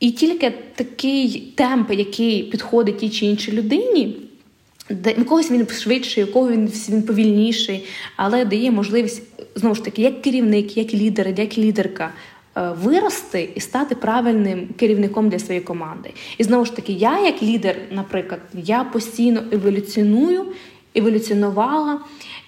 І 0.00 0.10
тільки 0.10 0.52
такий 0.74 1.52
темп, 1.56 1.92
який 1.92 2.42
підходить 2.42 2.98
тій 2.98 3.10
чи 3.10 3.26
іншій 3.26 3.52
людині, 3.52 4.16
де 4.90 5.14
у 5.20 5.24
когось 5.24 5.50
він 5.50 5.68
швидший, 5.68 6.24
у 6.24 6.32
кого 6.32 6.50
він 6.50 6.72
він 6.88 7.02
повільніший, 7.02 7.84
але 8.16 8.44
дає 8.44 8.70
можливість 8.70 9.22
знову 9.54 9.74
ж 9.74 9.84
таки, 9.84 10.02
як 10.02 10.22
керівник, 10.22 10.76
як 10.76 10.94
лідер, 10.94 11.28
як 11.36 11.58
лідерка. 11.58 12.10
Е, 12.58 12.70
вирости 12.82 13.50
і 13.54 13.60
стати 13.60 13.94
правильним 13.94 14.68
керівником 14.76 15.28
для 15.28 15.38
своєї 15.38 15.64
команди. 15.64 16.10
І 16.38 16.44
знову 16.44 16.64
ж 16.64 16.76
таки, 16.76 16.92
я, 16.92 17.18
як 17.18 17.42
лідер, 17.42 17.76
наприклад, 17.90 18.40
я 18.54 18.84
постійно 18.84 19.42
еволюціоную, 19.52 20.46
еволюціонувала, 20.94 22.00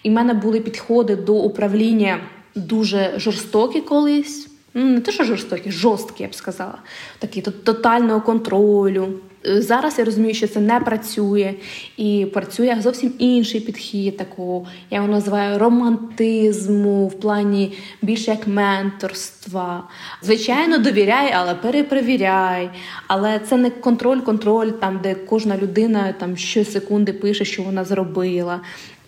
і 0.02 0.10
в 0.10 0.12
мене 0.12 0.34
були 0.34 0.60
підходи 0.60 1.16
до 1.16 1.34
управління 1.34 2.20
дуже 2.54 3.12
жорстокі 3.16 3.80
колись. 3.80 4.49
Ну, 4.74 4.84
не 4.84 5.00
те, 5.00 5.12
що 5.12 5.24
жорстокі, 5.24 5.70
жорсткі, 5.70 6.22
я 6.22 6.28
б 6.28 6.34
сказала. 6.34 6.78
Такі 7.18 7.42
тотального 7.42 8.20
контролю, 8.20 9.08
Е, 9.46 9.62
зараз 9.62 9.98
я 9.98 10.04
розумію, 10.04 10.34
що 10.34 10.48
це 10.48 10.60
не 10.60 10.80
працює, 10.80 11.54
і 11.96 12.26
працює 12.32 12.76
зовсім 12.80 13.12
інший 13.18 13.60
підхід, 13.60 14.16
такого 14.16 14.66
я 14.90 14.96
його 14.96 15.08
називаю 15.08 15.58
романтизму 15.58 17.06
в 17.08 17.20
плані 17.20 17.72
більше 18.02 18.30
як 18.30 18.46
менторства. 18.46 19.88
Звичайно, 20.22 20.78
довіряй, 20.78 21.32
але 21.36 21.54
перепровіряй. 21.54 22.70
Але 23.06 23.38
це 23.38 23.56
не 23.56 23.70
контроль-контроль, 23.70 24.70
там 24.70 25.00
де 25.02 25.14
кожна 25.14 25.56
людина 25.56 26.14
там 26.18 26.36
щосекунди 26.36 27.12
пише, 27.12 27.44
що 27.44 27.62
вона 27.62 27.84
зробила. 27.84 28.60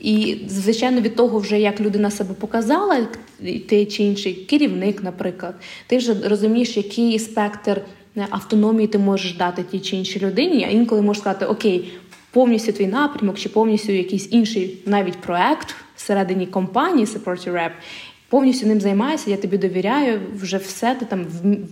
І, 0.03 0.37
звичайно, 0.49 1.01
від 1.01 1.17
того, 1.17 1.39
вже 1.39 1.61
як 1.61 1.81
людина 1.81 2.11
себе 2.11 2.35
показала, 2.35 3.07
той 3.69 3.87
чи 3.87 4.03
інший 4.03 4.35
керівник, 4.35 5.03
наприклад, 5.03 5.55
ти 5.87 5.97
вже 5.97 6.15
розумієш, 6.25 6.77
який 6.77 7.19
спектр 7.19 7.81
автономії 8.31 8.89
ти 8.89 8.99
можеш 8.99 9.37
дати 9.37 9.63
тій 9.63 9.81
чи 9.81 9.97
іншій 9.97 10.21
людині, 10.21 10.67
а 10.69 10.73
інколи 10.73 11.03
можеш 11.03 11.21
сказати, 11.21 11.47
окей, 11.47 11.93
повністю 12.31 12.73
твій 12.73 12.87
напрямок, 12.87 13.39
чи 13.39 13.49
повністю 13.49 13.93
якийсь 13.93 14.29
інший 14.33 14.79
навіть 14.87 15.17
проект 15.17 15.75
всередині 15.97 16.47
компанії 16.47 17.07
Support 17.07 17.53
Rap, 17.53 17.71
повністю 18.29 18.67
ним 18.67 18.81
займаюся, 18.81 19.31
я 19.31 19.37
тобі 19.37 19.59
довіряю, 19.59 20.21
вже 20.41 20.57
все, 20.57 20.95
ти 20.95 21.05
там 21.05 21.27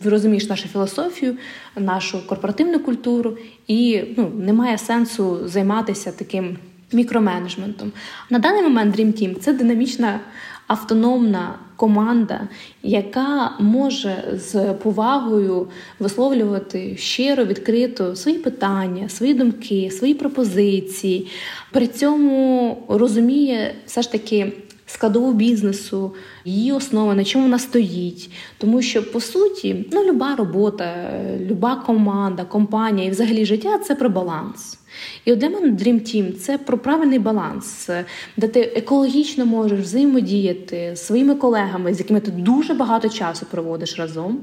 розумієш 0.04 0.48
нашу 0.48 0.68
філософію, 0.68 1.36
нашу 1.76 2.26
корпоративну 2.26 2.80
культуру, 2.80 3.36
і 3.66 4.02
ну, 4.16 4.32
немає 4.38 4.78
сенсу 4.78 5.48
займатися 5.48 6.12
таким 6.12 6.58
мікроменеджментом. 6.92 7.92
На 8.30 8.38
даний 8.38 8.62
момент 8.62 8.96
Dream 8.98 9.22
Team– 9.22 9.34
це 9.40 9.52
динамічна 9.52 10.20
автономна 10.66 11.54
команда, 11.76 12.40
яка 12.82 13.52
може 13.60 14.24
з 14.34 14.74
повагою 14.74 15.68
висловлювати 15.98 16.96
щиро, 16.96 17.44
відкрито 17.44 18.16
свої 18.16 18.38
питання, 18.38 19.08
свої 19.08 19.34
думки, 19.34 19.90
свої 19.90 20.14
пропозиції. 20.14 21.26
При 21.72 21.86
цьому 21.86 22.76
розуміє 22.88 23.74
все 23.86 24.02
ж 24.02 24.12
таки. 24.12 24.52
Складову 24.92 25.32
бізнесу, 25.32 26.14
її 26.44 26.72
основи, 26.72 27.14
на 27.14 27.24
чому 27.24 27.44
вона 27.44 27.58
стоїть. 27.58 28.30
Тому 28.58 28.82
що, 28.82 29.12
по 29.12 29.20
суті, 29.20 29.86
ну, 29.92 30.04
люба 30.04 30.36
робота, 30.36 31.10
люба 31.40 31.76
команда, 31.76 32.44
компанія 32.44 33.08
і 33.08 33.10
взагалі 33.10 33.44
життя 33.44 33.78
це 33.78 33.94
про 33.94 34.10
баланс. 34.10 34.78
І 35.24 35.32
от 35.32 35.38
для 35.38 35.48
мене 35.48 35.68
Dream 35.68 36.00
Team– 36.00 36.32
це 36.38 36.58
про 36.58 36.78
правильний 36.78 37.18
баланс, 37.18 37.90
де 38.36 38.48
ти 38.48 38.60
екологічно 38.60 39.46
можеш 39.46 39.80
взаємодіяти 39.80 40.92
з 40.94 41.06
своїми 41.06 41.34
колегами, 41.34 41.94
з 41.94 41.98
якими 41.98 42.20
ти 42.20 42.30
дуже 42.30 42.74
багато 42.74 43.08
часу 43.08 43.46
проводиш 43.50 43.98
разом. 43.98 44.40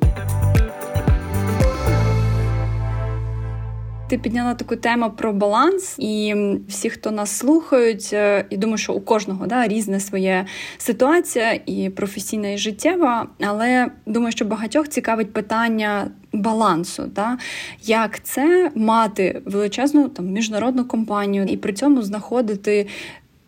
Ти 4.10 4.18
підняла 4.18 4.54
таку 4.54 4.76
тему 4.76 5.12
про 5.18 5.34
баланс, 5.34 5.96
і 6.00 6.36
всі, 6.68 6.90
хто 6.90 7.12
нас 7.12 7.38
слухають, 7.38 8.10
е, 8.14 8.46
і 8.50 8.58
думаю, 8.58 8.78
що 8.78 8.94
у 8.94 9.02
кожного 9.02 9.48
да, 9.48 9.68
різна 9.68 10.00
своя 10.00 10.46
ситуація, 10.78 11.60
і 11.66 11.90
професійна, 11.90 12.50
і 12.50 12.58
життєва. 12.58 13.28
Але 13.42 13.92
думаю, 14.06 14.32
що 14.32 14.46
багатьох 14.46 14.88
цікавить 14.88 15.34
питання 15.34 16.12
балансу, 16.34 17.04
да? 17.16 17.38
як 17.84 18.24
це 18.24 18.72
мати 18.76 19.42
величезну 19.46 20.10
там 20.10 20.26
міжнародну 20.26 20.86
компанію 20.86 21.46
і 21.46 21.58
при 21.58 21.74
цьому 21.74 22.02
знаходити. 22.02 22.88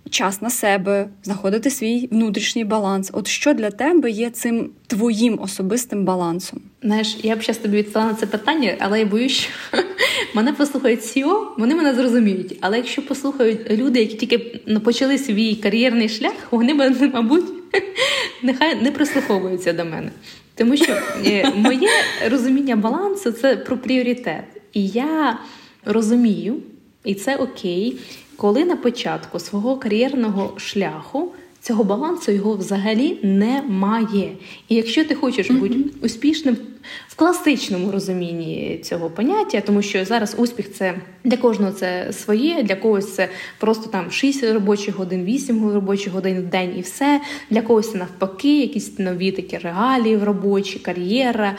Час 0.10 0.42
на 0.42 0.50
себе, 0.50 1.10
знаходити 1.24 1.70
свій 1.70 2.08
внутрішній 2.12 2.66
баланс. 2.66 3.10
От 3.14 3.28
що 3.28 3.54
для 3.54 3.72
тебе 3.72 4.12
є 4.12 4.30
цим 4.30 4.70
твоїм 4.88 5.40
особистим 5.42 6.06
балансом? 6.06 6.60
Знаєш, 6.84 7.18
я 7.24 7.36
б 7.36 7.42
зараз 7.42 7.58
тобі 7.58 7.78
відповіла 7.78 8.12
на 8.12 8.14
це 8.14 8.26
питання, 8.26 8.76
але 8.80 9.00
я 9.00 9.06
боюсь, 9.06 9.32
що 9.32 9.50
мене 10.36 10.54
послухають 10.54 11.00
CEO, 11.00 11.46
вони 11.58 11.76
мене 11.76 11.94
зрозуміють. 11.94 12.58
Але 12.62 12.78
якщо 12.78 13.02
послухають 13.02 13.72
люди, 13.72 14.00
які 14.00 14.16
тільки 14.16 14.38
почали 14.84 15.18
свій 15.18 15.56
кар'єрний 15.56 16.10
шлях, 16.10 16.34
вони 16.52 16.74
мабуть, 17.14 17.46
нехай 18.44 18.82
не 18.82 18.92
прислуховуються 18.92 19.74
до 19.74 19.86
мене. 19.86 20.12
Тому 20.56 20.78
що 20.78 20.98
е, 21.26 21.52
моє 21.56 21.90
розуміння 22.30 22.76
балансу 22.76 23.32
це 23.32 23.56
про 23.56 23.78
пріоритет. 23.78 24.44
І 24.74 24.88
я 24.88 25.40
розумію, 25.86 26.56
і 27.04 27.16
це 27.16 27.36
окей, 27.36 27.98
коли 28.40 28.66
на 28.66 28.76
початку 28.76 29.40
свого 29.40 29.78
кар'єрного 29.78 30.54
шляху 30.58 31.34
цього 31.70 31.84
балансу 31.84 32.32
його 32.32 32.56
взагалі 32.56 33.18
немає. 33.24 34.32
І 34.70 34.76
якщо 34.76 35.06
ти 35.06 35.16
хочеш 35.16 35.52
бути 35.52 35.76
успішним 36.02 36.58
в 37.08 37.16
класичному 37.16 37.92
розумінні 37.92 38.80
цього 38.84 39.10
поняття, 39.10 39.62
тому 39.62 39.82
що 39.82 40.06
зараз 40.06 40.36
успіх 40.38 40.74
це 40.74 40.96
для 41.24 41.38
кожного 41.38 41.72
це 41.72 42.14
своє, 42.14 42.64
для 42.64 42.76
когось 42.76 43.16
це 43.16 43.30
просто 43.60 43.90
там 43.90 44.12
6 44.12 44.44
робочих 44.44 44.96
годин, 44.96 45.26
8 45.26 45.72
робочих 45.74 46.14
годин 46.14 46.40
в 46.40 46.44
день 46.44 46.74
і 46.78 46.82
все. 46.82 47.22
Для 47.50 47.62
когось 47.62 47.92
це 47.92 47.98
навпаки, 47.98 48.62
якісь 48.62 49.00
нові 49.00 49.32
такі 49.32 49.58
реалії 49.58 50.18
в 50.18 50.24
робочі, 50.24 50.80
кар'єра. 50.80 51.56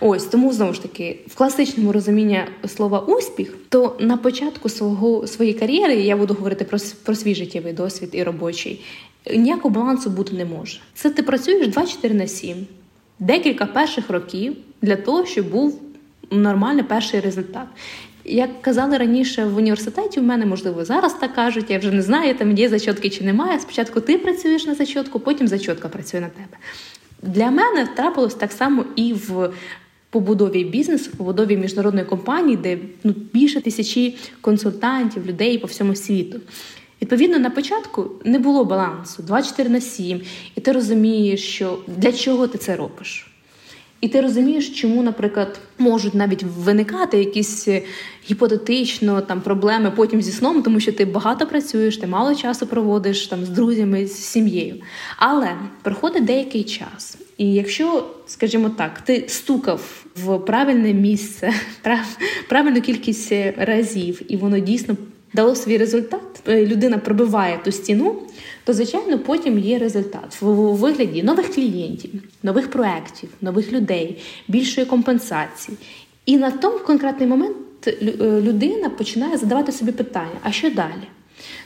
Ось 0.00 0.24
тому 0.24 0.52
знову 0.52 0.72
ж 0.72 0.82
таки 0.82 1.18
в 1.26 1.34
класичному 1.34 1.92
розумінні 1.92 2.40
слова 2.66 2.98
успіх, 2.98 3.54
то 3.68 3.96
на 4.00 4.16
початку 4.16 4.68
свого 4.68 5.26
своєї 5.26 5.58
кар'єри 5.58 5.94
я 5.94 6.16
буду 6.16 6.34
говорити 6.34 6.64
про 6.64 6.78
про 7.04 7.14
свій 7.14 7.34
життєвий 7.34 7.72
досвід 7.72 8.08
і 8.12 8.22
робочий 8.22 8.80
ніякого 9.36 9.74
балансу 9.74 10.10
бути 10.10 10.36
не 10.36 10.44
може. 10.44 10.80
Це 10.94 11.10
ти 11.10 11.22
працюєш 11.22 11.68
24 11.68 12.14
на 12.14 12.26
7, 12.26 12.66
декілька 13.18 13.66
перших 13.66 14.10
років 14.10 14.56
для 14.82 14.96
того, 14.96 15.26
щоб 15.26 15.50
був 15.50 15.82
нормальний 16.30 16.84
перший 16.84 17.20
результат. 17.20 17.66
Як 18.24 18.62
казали 18.62 18.96
раніше 18.96 19.44
в 19.44 19.56
університеті, 19.56 20.20
в 20.20 20.22
мене, 20.22 20.46
можливо, 20.46 20.84
зараз 20.84 21.14
так 21.14 21.34
кажуть, 21.34 21.70
я 21.70 21.78
вже 21.78 21.90
не 21.90 22.02
знаю, 22.02 22.34
там 22.34 22.56
є 22.56 22.68
зачотки 22.68 23.10
чи 23.10 23.24
немає. 23.24 23.60
Спочатку 23.60 24.00
ти 24.00 24.18
працюєш 24.18 24.66
на 24.66 24.74
зачотку, 24.74 25.20
потім 25.20 25.48
зачотка 25.48 25.88
працює 25.88 26.20
на 26.20 26.28
тебе. 26.28 26.56
Для 27.22 27.50
мене 27.50 27.88
трапилось 27.96 28.34
так 28.34 28.52
само 28.52 28.84
і 28.96 29.12
в 29.12 29.50
побудові 30.10 30.64
бізнесу, 30.64 31.10
в 31.14 31.16
побудові 31.16 31.56
міжнародної 31.56 32.06
компанії, 32.06 32.56
де 32.56 32.78
ну, 33.04 33.14
більше 33.32 33.60
тисячі 33.60 34.16
консультантів, 34.40 35.26
людей 35.26 35.58
по 35.58 35.66
всьому 35.66 35.94
світу. 35.94 36.40
Відповідно, 37.02 37.38
на 37.38 37.50
початку 37.50 38.10
не 38.24 38.38
було 38.38 38.64
балансу 38.64 39.22
24 39.22 39.70
на 39.70 39.80
7, 39.80 40.20
і 40.54 40.60
ти 40.60 40.72
розумієш, 40.72 41.42
що 41.42 41.78
для 41.86 42.12
чого 42.12 42.46
ти 42.46 42.58
це 42.58 42.76
робиш. 42.76 43.26
І 44.00 44.08
ти 44.08 44.20
розумієш, 44.20 44.80
чому, 44.80 45.02
наприклад, 45.02 45.60
можуть 45.78 46.14
навіть 46.14 46.42
виникати 46.42 47.18
якісь 47.18 47.68
е, 47.68 47.82
гіпотетично 48.30 49.20
там 49.20 49.40
проблеми 49.40 49.92
потім 49.96 50.22
зі 50.22 50.32
сном, 50.32 50.62
тому 50.62 50.80
що 50.80 50.92
ти 50.92 51.04
багато 51.04 51.46
працюєш, 51.46 51.96
ти 51.96 52.06
мало 52.06 52.34
часу 52.34 52.66
проводиш 52.66 53.26
там 53.26 53.44
з 53.44 53.48
друзями, 53.48 54.06
з 54.06 54.12
сім'єю. 54.12 54.76
Але 55.16 55.56
проходить 55.82 56.24
деякий 56.24 56.64
час. 56.64 57.18
І 57.38 57.54
якщо, 57.54 58.06
скажімо 58.26 58.68
так, 58.68 59.00
ти 59.00 59.24
стукав 59.28 60.04
в 60.16 60.38
правильне 60.38 60.92
місце, 60.92 61.52
правильну 62.48 62.80
кількість 62.80 63.32
разів, 63.56 64.22
і 64.28 64.36
воно 64.36 64.58
дійсно 64.58 64.96
дало 65.34 65.54
свій 65.54 65.78
результат, 65.78 66.42
е, 66.48 66.66
людина 66.66 66.98
пробиває 66.98 67.60
ту 67.64 67.72
стіну, 67.72 68.22
то 68.64 68.72
звичайно 68.72 69.18
потім 69.18 69.58
є 69.58 69.78
результат 69.78 70.36
в 70.40 70.46
вигляді 70.74 71.22
нових 71.22 71.54
клієнтів, 71.54 72.10
нових 72.42 72.70
проєктів, 72.70 73.28
нових 73.40 73.72
людей, 73.72 74.22
більшої 74.48 74.86
компенсації. 74.86 75.78
І 76.26 76.36
на 76.36 76.50
тому 76.50 76.78
конкретний 76.78 77.28
момент 77.28 77.56
е, 77.86 77.94
людина 78.20 78.90
починає 78.90 79.36
задавати 79.36 79.72
собі 79.72 79.92
питання: 79.92 80.38
а 80.42 80.52
що 80.52 80.70
далі? 80.70 81.08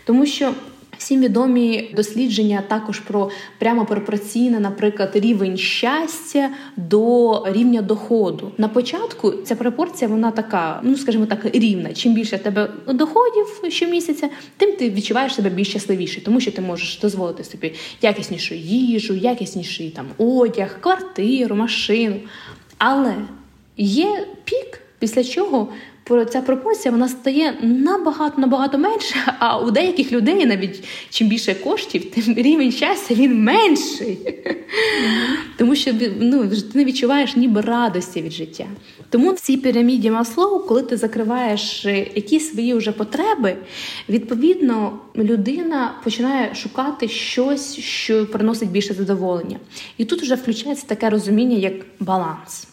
Тому 0.05 0.27
що 0.27 0.55
Всім 1.03 1.21
відомі 1.21 1.91
дослідження 1.97 2.62
також 2.69 3.01
про 3.01 3.31
прямо 3.59 3.87
пропорційне, 3.87 4.61
наприклад, 4.61 5.11
рівень 5.15 5.57
щастя 5.57 6.51
до 6.77 7.43
рівня 7.47 7.83
доходу. 7.83 8.53
На 8.59 8.69
початку 8.69 9.33
ця 9.33 9.55
пропорція 9.55 10.11
вона 10.11 10.31
така, 10.31 10.81
ну 10.83 10.97
скажімо 10.97 11.27
так, 11.27 11.47
рівна. 11.53 11.93
Чим 11.95 12.15
більше 12.15 12.37
в 12.37 12.38
тебе 12.38 12.71
доходів 12.88 13.47
щомісяця, 13.69 14.29
тим 14.57 14.77
ти 14.77 14.91
відчуваєш 14.91 15.35
себе 15.35 15.51
більш 15.51 15.69
щасливіше, 15.69 16.25
тому 16.25 16.41
що 16.41 16.53
ти 16.53 16.62
можеш 16.62 16.99
дозволити 16.99 17.45
собі 17.45 17.75
якіснішу 18.03 18.55
їжу, 18.55 19.15
якісніший 19.15 19.91
там 19.91 20.07
одяг, 20.19 20.81
квартиру, 20.81 21.57
машину. 21.57 22.17
Але 22.79 23.15
є 23.77 24.27
пік, 24.45 24.81
після 24.99 25.25
чого 25.25 25.69
ця 26.31 26.41
пропорція 26.41 26.93
вона 26.93 27.09
стає 27.09 27.55
набагато 27.62 28.41
набагато 28.41 28.79
менше. 28.79 29.15
А 29.38 29.59
у 29.59 29.71
деяких 29.71 30.12
людей 30.12 30.47
навіть 30.47 30.85
чим 31.11 31.29
більше 31.29 31.55
коштів, 31.55 32.11
тим 32.11 32.35
рівень 32.35 32.73
щастя 32.73 33.15
він 33.15 33.43
менший. 33.43 34.19
Тому 35.59 35.77
що 35.77 35.93
ну, 36.21 36.49
ти 36.49 36.57
не 36.75 36.85
відчуваєш 36.85 37.37
ніби 37.37 37.61
радості 37.61 38.23
від 38.23 38.33
життя. 38.33 38.67
Тому 39.11 39.33
в 39.33 39.41
цій 39.41 39.57
піраміді 39.57 40.11
Маслоу, 40.11 40.59
коли 40.59 40.83
ти 40.83 40.97
закриваєш 40.97 41.87
е, 41.87 42.07
якісь 42.15 42.51
свої 42.51 42.75
вже 42.75 42.93
потреби, 42.93 43.57
відповідно 44.09 44.99
людина 45.17 45.95
починає 46.05 46.55
шукати 46.55 47.09
щось, 47.09 47.79
що 47.79 48.27
приносить 48.27 48.71
більше 48.71 48.95
задоволення. 48.95 49.57
І 49.99 50.05
тут 50.05 50.23
вже 50.23 50.35
включається 50.35 50.87
таке 50.87 51.11
розуміння, 51.11 51.57
як 51.57 51.73
баланс. 52.01 52.69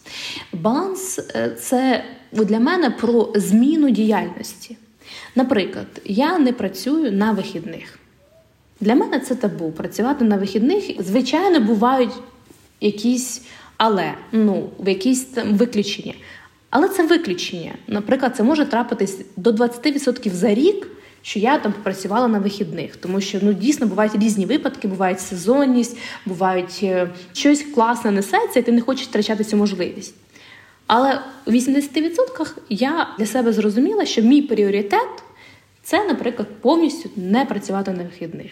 Баланс 0.53 1.19
е, 1.19 1.57
це 1.61 2.03
для 2.31 2.59
мене 2.59 2.89
про 2.89 3.33
зміну 3.35 3.89
діяльності. 3.89 4.77
Наприклад, 5.35 5.87
я 6.05 6.39
не 6.39 6.53
працюю 6.53 7.11
на 7.11 7.31
вихідних. 7.31 7.99
Для 8.81 8.95
мене 8.95 9.19
це 9.19 9.35
табу 9.35 9.71
працювати 9.71 10.25
на 10.25 10.37
вихідних. 10.37 10.83
Звичайно, 10.99 11.59
бувають 11.59 12.13
якісь 12.81 13.41
але, 13.79 14.13
ну, 14.31 14.69
якісь 14.85 15.25
там 15.25 15.57
виключення. 15.57 16.13
Але 16.69 16.89
це 16.89 17.07
виключення. 17.07 17.71
Наприклад, 17.87 18.35
це 18.37 18.43
може 18.43 18.65
трапитись 18.65 19.19
до 19.37 19.51
20% 19.51 20.29
за 20.29 20.53
рік, 20.53 20.87
що 21.21 21.39
я 21.39 21.57
там 21.57 21.73
попрацювала 21.73 22.27
на 22.27 22.39
вихідних, 22.39 22.95
тому 22.95 23.21
що 23.21 23.39
ну 23.41 23.53
дійсно 23.53 23.87
бувають 23.87 24.15
різні 24.15 24.45
випадки, 24.45 24.87
бувають 24.87 25.19
сезонність, 25.19 25.97
бувають 26.25 26.79
е, 26.83 27.09
щось 27.33 27.63
класне 27.75 28.11
несеться, 28.11 28.59
і 28.59 28.63
ти 28.63 28.71
не 28.71 28.81
хочеш 28.81 29.07
втрачати 29.07 29.43
цю 29.43 29.57
можливість. 29.57 30.15
Але 30.89 31.19
в 31.45 31.51
80% 31.51 32.47
я 32.69 33.07
для 33.19 33.25
себе 33.25 33.53
зрозуміла, 33.53 34.05
що 34.05 34.21
мій 34.21 34.41
пріоритет 34.41 35.23
це, 35.83 36.07
наприклад, 36.07 36.47
повністю 36.61 37.09
не 37.15 37.45
працювати 37.45 37.91
на 37.91 38.03
вихідних. 38.03 38.51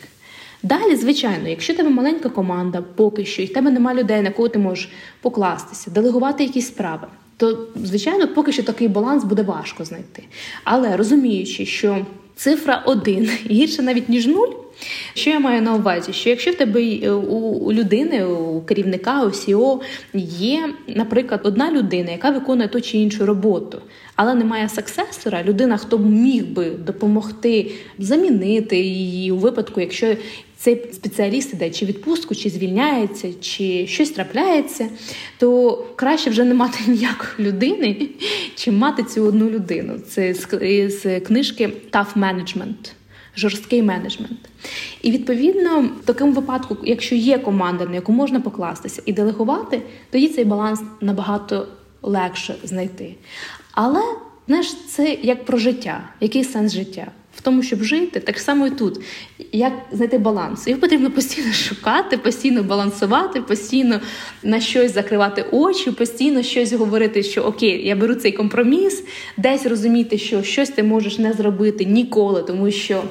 Далі, 0.63 0.95
звичайно, 0.95 1.47
якщо 1.49 1.73
тебе 1.75 1.89
маленька 1.89 2.29
команда, 2.29 2.83
поки 2.95 3.25
що, 3.25 3.41
і 3.41 3.45
в 3.45 3.53
тебе 3.53 3.71
немає 3.71 3.99
людей, 3.99 4.21
на 4.21 4.31
кого 4.31 4.49
ти 4.49 4.59
можеш 4.59 4.89
покластися, 5.21 5.91
делегувати 5.91 6.43
якісь 6.43 6.67
справи, 6.67 7.07
то 7.37 7.67
звичайно, 7.75 8.27
поки 8.27 8.51
що 8.51 8.63
такий 8.63 8.87
баланс 8.87 9.23
буде 9.23 9.41
важко 9.41 9.85
знайти. 9.85 10.23
Але 10.63 10.97
розуміючи, 10.97 11.65
що 11.65 12.05
цифра 12.37 12.83
один 12.85 13.29
гірше 13.49 13.81
навіть 13.81 14.09
ніж 14.09 14.27
нуль. 14.27 14.51
Що 15.13 15.29
я 15.29 15.39
маю 15.39 15.61
на 15.61 15.75
увазі? 15.75 16.13
Що 16.13 16.29
якщо 16.29 16.51
в 16.51 16.55
тебе 16.55 16.81
е, 16.81 17.11
у 17.11 17.73
людини, 17.73 18.25
у 18.25 18.61
керівника, 18.61 19.23
у 19.23 19.31
СІО 19.31 19.81
є, 20.39 20.73
наприклад, 20.87 21.41
одна 21.43 21.71
людина, 21.71 22.11
яка 22.11 22.29
виконує 22.29 22.67
ту 22.67 22.81
чи 22.81 22.97
іншу 22.97 23.25
роботу, 23.25 23.81
але 24.15 24.35
немає 24.35 24.69
саксесора, 24.69 25.43
людина, 25.43 25.77
хто 25.77 25.97
міг 25.97 26.45
би 26.45 26.69
допомогти 26.69 27.71
замінити 27.99 28.79
її 28.79 29.31
у 29.31 29.37
випадку, 29.37 29.81
якщо 29.81 30.15
цей 30.57 30.93
спеціаліст 30.93 31.53
іде 31.53 31.69
чи 31.69 31.85
відпустку, 31.85 32.35
чи 32.35 32.49
звільняється, 32.49 33.33
чи 33.41 33.87
щось 33.87 34.09
трапляється, 34.09 34.89
то 35.37 35.71
краще 35.95 36.29
вже 36.29 36.43
не 36.43 36.53
мати 36.53 36.79
ніякої 36.87 37.47
людини, 37.47 38.09
чим 38.55 38.77
мати 38.77 39.03
цю 39.03 39.23
одну 39.23 39.49
людину. 39.49 39.99
Це 39.99 40.33
з 40.33 40.45
книжки 41.19 41.69
Tough 41.91 42.13
Management. 42.15 42.91
Жорсткий 43.35 43.83
менеджмент. 43.83 44.39
І 45.01 45.11
відповідно, 45.11 45.89
в 46.01 46.05
такому 46.05 46.31
випадку, 46.31 46.77
якщо 46.83 47.15
є 47.15 47.37
команда, 47.37 47.85
на 47.85 47.95
яку 47.95 48.11
можна 48.11 48.39
покластися 48.39 49.01
і 49.05 49.13
делегувати, 49.13 49.81
тоді 50.11 50.27
цей 50.27 50.45
баланс 50.45 50.81
набагато 51.01 51.67
легше 52.01 52.55
знайти. 52.63 53.15
Але 53.71 54.01
знаєш, 54.47 54.73
це 54.87 55.17
як 55.21 55.45
про 55.45 55.57
життя, 55.57 56.09
який 56.19 56.43
сенс 56.43 56.73
життя? 56.73 57.11
В 57.37 57.41
тому, 57.41 57.63
щоб 57.63 57.83
жити, 57.83 58.19
так 58.19 58.39
само 58.39 58.67
і 58.67 58.69
тут. 58.69 58.99
Як 59.51 59.73
знайти 59.91 60.17
баланс? 60.17 60.67
Його 60.67 60.81
потрібно 60.81 61.11
постійно 61.11 61.53
шукати, 61.53 62.17
постійно 62.17 62.63
балансувати, 62.63 63.41
постійно 63.41 63.99
на 64.43 64.59
щось 64.59 64.93
закривати 64.93 65.45
очі, 65.51 65.91
постійно 65.91 66.43
щось 66.43 66.73
говорити, 66.73 67.23
що 67.23 67.41
окей, 67.41 67.87
я 67.87 67.95
беру 67.95 68.15
цей 68.15 68.31
компроміс, 68.31 69.03
десь 69.37 69.65
розуміти, 69.65 70.17
що 70.17 70.43
щось 70.43 70.69
ти 70.69 70.83
можеш 70.83 71.17
не 71.17 71.33
зробити 71.33 71.85
ніколи, 71.85 72.43
тому 72.43 72.71
що. 72.71 73.03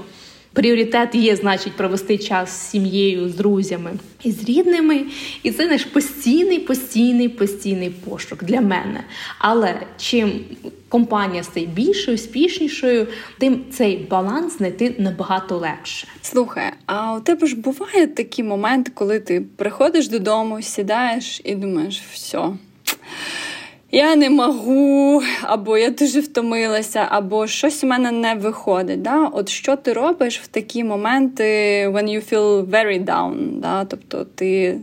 Пріоритет 0.56 1.14
є, 1.14 1.36
значить, 1.36 1.72
провести 1.72 2.18
час 2.18 2.50
з 2.50 2.70
сім'єю, 2.70 3.28
з 3.28 3.34
друзями 3.34 3.90
і 4.22 4.32
з 4.32 4.44
рідними. 4.44 5.04
І 5.42 5.50
це 5.50 5.66
наш 5.66 5.84
постійний, 5.84 6.58
постійний, 6.58 7.28
постійний 7.28 7.90
пошук 7.90 8.44
для 8.44 8.60
мене. 8.60 9.04
Але 9.38 9.74
чим 9.96 10.32
компанія 10.88 11.42
стає 11.42 11.66
більшою, 11.66 12.14
успішнішою, 12.14 13.06
тим 13.38 13.64
цей 13.72 13.96
баланс 13.96 14.58
знайти 14.58 14.94
набагато 14.98 15.56
легше. 15.56 16.08
Слухай, 16.22 16.72
а 16.86 17.14
у 17.14 17.20
тебе 17.20 17.46
ж 17.46 17.56
бувають 17.56 18.14
такі 18.14 18.42
моменти, 18.42 18.92
коли 18.94 19.20
ти 19.20 19.44
приходиш 19.56 20.08
додому, 20.08 20.62
сідаєш 20.62 21.40
і 21.44 21.54
думаєш, 21.54 22.02
все 22.12 22.48
я 23.90 24.16
не 24.16 24.30
можу, 24.30 25.22
або 25.42 25.78
я 25.78 25.90
дуже 25.90 26.20
втомилася, 26.20 27.06
або 27.10 27.46
щось 27.46 27.84
у 27.84 27.86
мене 27.86 28.10
не 28.12 28.34
виходить. 28.34 29.02
Да? 29.02 29.26
От 29.26 29.48
що 29.48 29.76
ти 29.76 29.92
робиш 29.92 30.40
в 30.40 30.46
такі 30.46 30.84
моменти, 30.84 31.44
when 31.88 32.04
you 32.04 32.32
feel 32.32 32.66
very 32.66 33.04
down? 33.04 33.60
Да? 33.60 33.84
Тобто 33.84 34.24
ти 34.34 34.78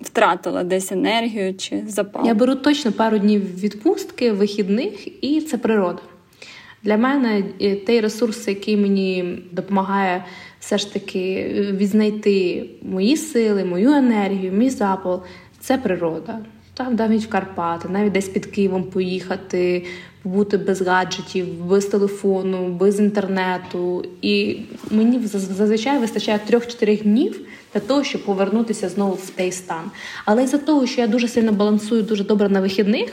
втратила 0.00 0.64
десь 0.64 0.92
енергію 0.92 1.54
чи 1.54 1.82
запал? 1.86 2.26
Я 2.26 2.34
беру 2.34 2.54
точно 2.54 2.92
пару 2.92 3.18
днів 3.18 3.60
відпустки, 3.60 4.32
вихідних, 4.32 5.24
і 5.24 5.40
це 5.40 5.58
природа. 5.58 6.02
Для 6.82 6.96
мене 6.96 7.44
е, 7.60 7.76
той 7.76 8.00
ресурс, 8.00 8.48
який 8.48 8.76
мені 8.76 9.38
допомагає 9.52 10.24
все 10.60 10.78
ж 10.78 10.92
таки 10.92 11.44
відзнайти 11.72 12.66
мої 12.82 13.16
сили, 13.16 13.64
мою 13.64 13.90
енергію, 13.90 14.52
мій 14.52 14.70
запал 14.70 15.22
це 15.60 15.78
природа. 15.78 16.38
Так, 16.82 16.92
в 16.92 17.18
в 17.18 17.28
Карпати, 17.28 17.88
навіть 17.88 18.12
десь 18.12 18.28
під 18.28 18.46
Києвом 18.46 18.84
поїхати, 18.84 19.86
побути 20.22 20.58
без 20.58 20.82
гаджетів, 20.82 21.64
без 21.64 21.86
телефону, 21.86 22.68
без 22.68 23.00
інтернету. 23.00 24.04
І 24.22 24.58
мені 24.90 25.20
зазвичай 25.26 25.98
вистачає 25.98 26.40
трьох-чотирьох 26.46 27.02
днів 27.02 27.40
для 27.74 27.80
того, 27.80 28.04
щоб 28.04 28.24
повернутися 28.24 28.88
знову 28.88 29.12
в 29.12 29.30
той 29.30 29.52
стан. 29.52 29.90
Але 30.24 30.44
із-за 30.44 30.58
того, 30.58 30.86
що 30.86 31.00
я 31.00 31.06
дуже 31.06 31.28
сильно 31.28 31.52
балансую 31.52 32.02
дуже 32.02 32.24
добре 32.24 32.48
на 32.48 32.60
вихідних 32.60 33.12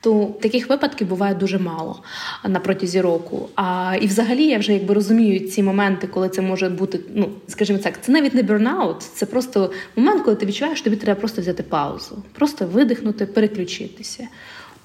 то 0.00 0.34
таких 0.40 0.68
випадків 0.68 1.08
буває 1.08 1.34
дуже 1.34 1.58
мало 1.58 2.02
на 2.48 2.60
протязі 2.60 3.00
року. 3.00 3.48
А 3.56 3.96
і 4.00 4.06
взагалі 4.06 4.44
я 4.44 4.58
вже 4.58 4.72
якби 4.72 4.94
розумію 4.94 5.48
ці 5.48 5.62
моменти, 5.62 6.06
коли 6.06 6.28
це 6.28 6.42
може 6.42 6.68
бути, 6.68 7.00
ну 7.14 7.28
скажімо 7.48 7.78
так, 7.78 8.02
це 8.02 8.12
навіть 8.12 8.34
не 8.34 8.42
бернаут, 8.42 9.02
це 9.02 9.26
просто 9.26 9.72
момент, 9.96 10.22
коли 10.22 10.36
ти 10.36 10.46
відчуваєш, 10.46 10.78
що 10.78 10.84
тобі 10.84 10.96
треба 10.96 11.20
просто 11.20 11.42
взяти 11.42 11.62
паузу, 11.62 12.22
просто 12.32 12.66
видихнути, 12.66 13.26
переключитися. 13.26 14.28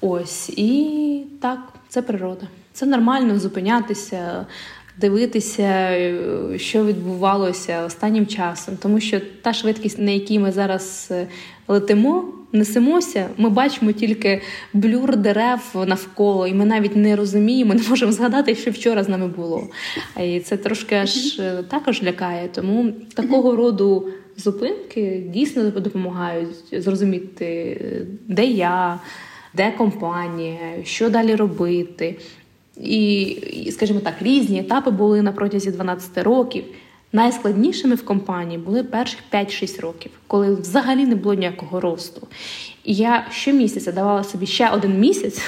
Ось 0.00 0.48
і 0.48 1.24
так, 1.42 1.58
це 1.88 2.02
природа. 2.02 2.46
Це 2.72 2.86
нормально 2.86 3.38
зупинятися. 3.38 4.46
Дивитися, 5.00 5.98
що 6.56 6.84
відбувалося 6.84 7.84
останнім 7.84 8.26
часом, 8.26 8.76
тому 8.82 9.00
що 9.00 9.20
та 9.42 9.52
швидкість, 9.52 9.98
на 9.98 10.10
якій 10.10 10.38
ми 10.38 10.52
зараз 10.52 11.08
е, 11.10 11.26
летимо, 11.68 12.24
несемося, 12.52 13.28
ми 13.36 13.48
бачимо 13.48 13.92
тільки 13.92 14.42
блюр 14.72 15.16
дерев 15.16 15.60
навколо, 15.86 16.46
і 16.46 16.54
ми 16.54 16.64
навіть 16.64 16.96
не 16.96 17.16
розуміємо, 17.16 17.74
не 17.74 17.82
можемо 17.88 18.12
згадати, 18.12 18.54
що 18.54 18.70
вчора 18.70 19.04
з 19.04 19.08
нами 19.08 19.26
було. 19.26 19.68
І 20.22 20.40
це 20.40 20.56
трошки 20.56 20.94
аж 20.94 21.38
е, 21.38 21.62
також 21.70 22.02
лякає. 22.02 22.48
Тому 22.48 22.92
такого 23.14 23.56
роду 23.56 24.08
зупинки 24.36 25.22
дійсно 25.28 25.70
допомагають 25.70 26.56
зрозуміти, 26.72 27.80
де 28.28 28.44
я, 28.44 29.00
де 29.54 29.70
компанія, 29.70 30.58
що 30.84 31.10
далі 31.10 31.34
робити. 31.34 32.16
І, 32.80 33.70
скажімо 33.72 34.00
так, 34.00 34.14
різні 34.20 34.60
етапи 34.60 34.90
були 34.90 35.22
на 35.22 35.32
протязі 35.32 35.70
12 35.70 36.18
років. 36.18 36.64
Найскладнішими 37.16 37.94
в 37.94 38.04
компанії 38.04 38.58
були 38.58 38.84
перших 38.84 39.20
5-6 39.32 39.80
років, 39.80 40.10
коли 40.26 40.54
взагалі 40.54 41.06
не 41.06 41.14
було 41.14 41.34
ніякого 41.34 41.80
росту. 41.80 42.28
І 42.84 42.94
я 42.94 43.26
щомісяця 43.30 43.92
давала 43.92 44.24
собі 44.24 44.46
ще 44.46 44.68
один 44.68 44.98
місяць, 45.00 45.40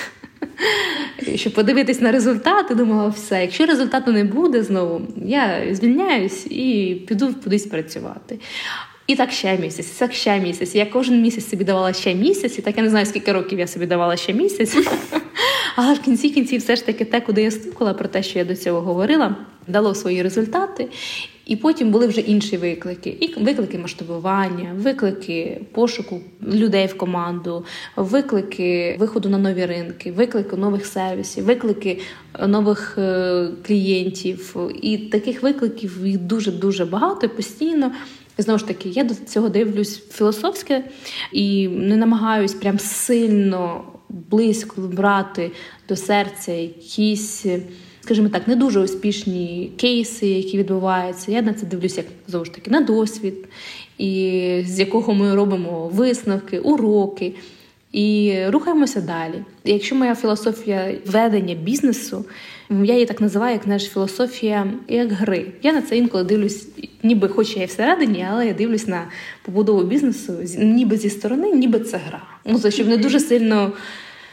щоб 1.35 1.53
подивитись 1.53 2.01
на 2.01 2.13
результат, 2.13 2.67
і 2.71 2.75
думала, 2.75 3.09
все, 3.09 3.41
якщо 3.41 3.67
результату 3.67 4.13
не 4.13 4.25
буде 4.25 4.63
знову, 4.63 5.01
я 5.17 5.75
звільняюсь 5.75 6.47
і 6.47 6.95
піду 7.09 7.35
кудись 7.45 7.67
працювати. 7.67 8.39
І 9.07 9.17
так 9.17 9.33
ще 9.33 9.59
місяць, 9.59 9.87
так 9.87 10.13
ще 10.13 10.39
місяць. 10.39 10.75
Я 10.75 10.87
кожен 10.87 11.23
місяць 11.23 11.49
собі 11.49 11.65
давала 11.65 11.93
ще 11.93 12.15
місяць, 12.15 12.59
і 12.59 12.63
так 12.63 12.77
я 12.77 12.83
не 12.83 12.91
знаю, 12.91 13.07
скільки 13.07 13.33
років 13.33 13.59
я 13.59 13.67
собі 13.67 13.87
давала 13.87 14.17
ще 14.17 14.33
місяць. 14.33 14.77
Але 15.77 15.95
в 15.95 16.01
кінці 16.01 16.31
кінці 16.31 16.57
все 16.59 16.77
ж 16.77 16.87
таки 16.87 17.05
те, 17.05 17.21
куди 17.21 17.43
я 17.43 17.51
стукала 17.51 17.95
про 17.95 18.09
те, 18.09 18.23
що 18.23 18.39
я 18.39 18.45
до 18.45 18.57
цього 18.57 18.81
говорила, 18.81 19.37
дало 19.67 19.95
свої 19.95 20.23
результати. 20.23 20.89
І 21.49 21.57
потім 21.57 21.91
були 21.91 22.07
вже 22.07 22.21
інші 22.21 22.57
виклики: 22.57 23.17
і 23.21 23.43
виклики 23.43 23.79
масштабування, 23.79 24.75
виклики 24.77 25.61
пошуку 25.73 26.21
людей 26.43 26.87
в 26.87 26.97
команду, 26.97 27.65
виклики 27.97 28.97
виходу 28.99 29.29
на 29.29 29.39
нові 29.39 29.67
ринки, 29.67 30.13
виклики 30.13 30.57
нових 30.57 30.87
сервісів, 30.87 31.45
виклики 31.45 32.01
нових 32.47 32.99
е, 32.99 33.49
клієнтів. 33.67 34.57
І 34.83 34.99
таких 34.99 35.43
викликів 35.43 36.07
їх 36.07 36.19
дуже 36.19 36.53
дуже 36.53 36.85
багато 36.85 37.29
постійно. 37.29 37.93
Знову 38.39 38.59
ж 38.59 38.67
таки, 38.67 38.89
я 38.89 39.05
до 39.05 39.15
цього 39.15 39.49
дивлюсь 39.49 40.09
філософське 40.09 40.85
і 41.33 41.69
не 41.69 41.97
намагаюсь 41.97 42.55
прям 42.55 42.79
сильно 42.79 43.85
близько 44.09 44.81
брати 44.81 45.51
до 45.89 45.97
серця 45.97 46.53
якісь 46.53 47.47
скажімо 48.09 48.29
так, 48.29 48.49
не 48.49 48.57
дуже 48.57 48.81
успішні 48.81 49.73
кейси, 49.77 50.27
які 50.27 50.59
відбуваються. 50.59 51.33
Я 51.33 51.43
на 51.43 51.53
це 51.53 51.67
дивлюся, 51.67 52.01
як 52.01 52.07
знову 52.29 52.45
ж 52.45 52.53
таки 52.55 52.71
на 52.71 52.81
досвід, 52.81 53.35
і 53.99 54.63
з 54.67 54.79
якого 54.79 55.15
ми 55.15 55.35
робимо 55.35 55.91
висновки, 55.95 56.59
уроки. 56.59 57.35
і 57.93 58.35
рухаємося 58.49 59.01
далі. 59.01 59.45
Якщо 59.65 59.95
моя 59.95 60.15
філософія 60.15 60.95
ведення 61.07 61.55
бізнесу, 61.55 62.25
я 62.71 62.95
її 62.95 63.07
так 63.07 63.21
називаю, 63.21 63.53
як 63.53 63.65
знаєш, 63.65 63.91
філософія 63.91 64.73
як 64.89 65.13
гри. 65.13 65.47
Я 65.63 65.73
на 65.73 65.83
це 65.83 65.97
інколи 65.97 66.25
дивлюсь, 66.25 66.69
ніби 67.03 67.29
хоч 67.29 67.57
я 67.57 67.63
і 67.63 67.67
всередині, 67.67 68.27
але 68.31 68.47
я 68.47 68.53
дивлюсь 68.53 68.87
на 68.87 69.05
побудову 69.43 69.83
бізнесу, 69.83 70.33
ніби 70.59 70.97
зі 70.97 71.11
сторони, 71.11 71.53
ніби 71.53 71.81
це 71.81 72.01
гра. 72.09 72.23
Ну 72.45 72.71
щоб 72.71 72.89
не 72.89 72.97
дуже 72.97 73.21
сильно 73.21 73.73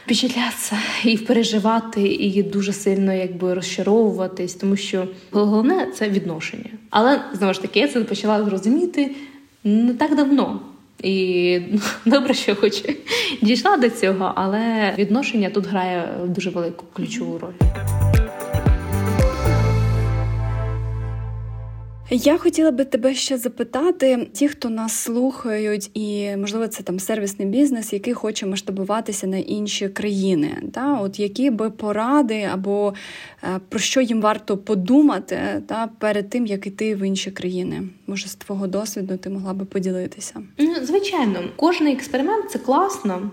впечатлятися 0.06 0.78
і 1.04 1.18
переживати, 1.18 2.02
і 2.02 2.42
дуже 2.42 2.72
сильно 2.72 3.12
якби 3.12 3.54
розчаровуватись, 3.54 4.54
тому 4.54 4.76
що 4.76 5.08
головне 5.30 5.86
це 5.94 6.08
відношення. 6.08 6.70
Але 6.90 7.20
знову 7.32 7.52
ж 7.52 7.62
таки, 7.62 7.80
я 7.80 7.88
це 7.88 8.00
почала 8.00 8.44
зрозуміти 8.44 9.10
не 9.64 9.94
так 9.94 10.16
давно. 10.16 10.60
І 11.02 11.60
добре, 12.06 12.34
що 12.34 12.56
хоч 12.56 12.84
дійшла 13.42 13.76
до 13.76 13.90
цього, 13.90 14.32
але 14.34 14.94
відношення 14.98 15.50
тут 15.50 15.66
грає 15.66 16.08
дуже 16.26 16.50
велику 16.50 16.84
ключову 16.92 17.38
роль. 17.38 18.05
Я 22.10 22.38
хотіла 22.38 22.70
би 22.70 22.84
тебе 22.84 23.14
ще 23.14 23.38
запитати: 23.38 24.28
ті, 24.32 24.48
хто 24.48 24.70
нас 24.70 24.92
слухають, 24.92 25.90
і 25.94 26.36
можливо 26.36 26.68
це 26.68 26.82
там 26.82 27.00
сервісний 27.00 27.48
бізнес, 27.48 27.92
який 27.92 28.14
хоче 28.14 28.46
масштабуватися 28.46 29.26
на 29.26 29.36
інші 29.36 29.88
країни. 29.88 30.62
Та? 30.72 30.98
От 31.00 31.18
які 31.18 31.50
би 31.50 31.70
поради 31.70 32.48
або 32.52 32.94
е, 33.42 33.60
про 33.68 33.78
що 33.78 34.00
їм 34.00 34.20
варто 34.20 34.58
подумати 34.58 35.62
та 35.66 35.88
перед 35.98 36.30
тим, 36.30 36.46
як 36.46 36.66
іти 36.66 36.94
в 36.94 37.06
інші 37.06 37.30
країни? 37.30 37.82
Може, 38.06 38.28
з 38.28 38.34
твого 38.34 38.66
досвіду 38.66 39.16
ти 39.16 39.30
могла 39.30 39.54
би 39.54 39.64
поділитися? 39.64 40.42
Ну, 40.58 40.74
звичайно, 40.82 41.40
кожний 41.56 41.92
експеримент 41.92 42.50
це 42.50 42.58
класно, 42.58 43.30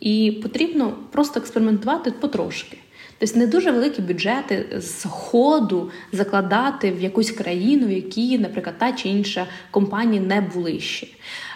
і 0.00 0.40
потрібно 0.42 0.96
просто 1.10 1.40
експериментувати 1.40 2.10
потрошки. 2.10 2.76
Тобто 3.20 3.38
не 3.38 3.46
дуже 3.46 3.70
великі 3.70 4.02
бюджети 4.02 4.66
з 4.78 5.04
ходу 5.10 5.90
закладати 6.12 6.90
в 6.90 7.00
якусь 7.00 7.30
країну, 7.30 7.86
в 7.86 7.90
якій, 7.90 8.38
наприклад, 8.38 8.74
та 8.78 8.92
чи 8.92 9.08
інша 9.08 9.46
компанія 9.70 10.22
не 10.22 10.40
були 10.40 10.80
ще. 10.80 11.06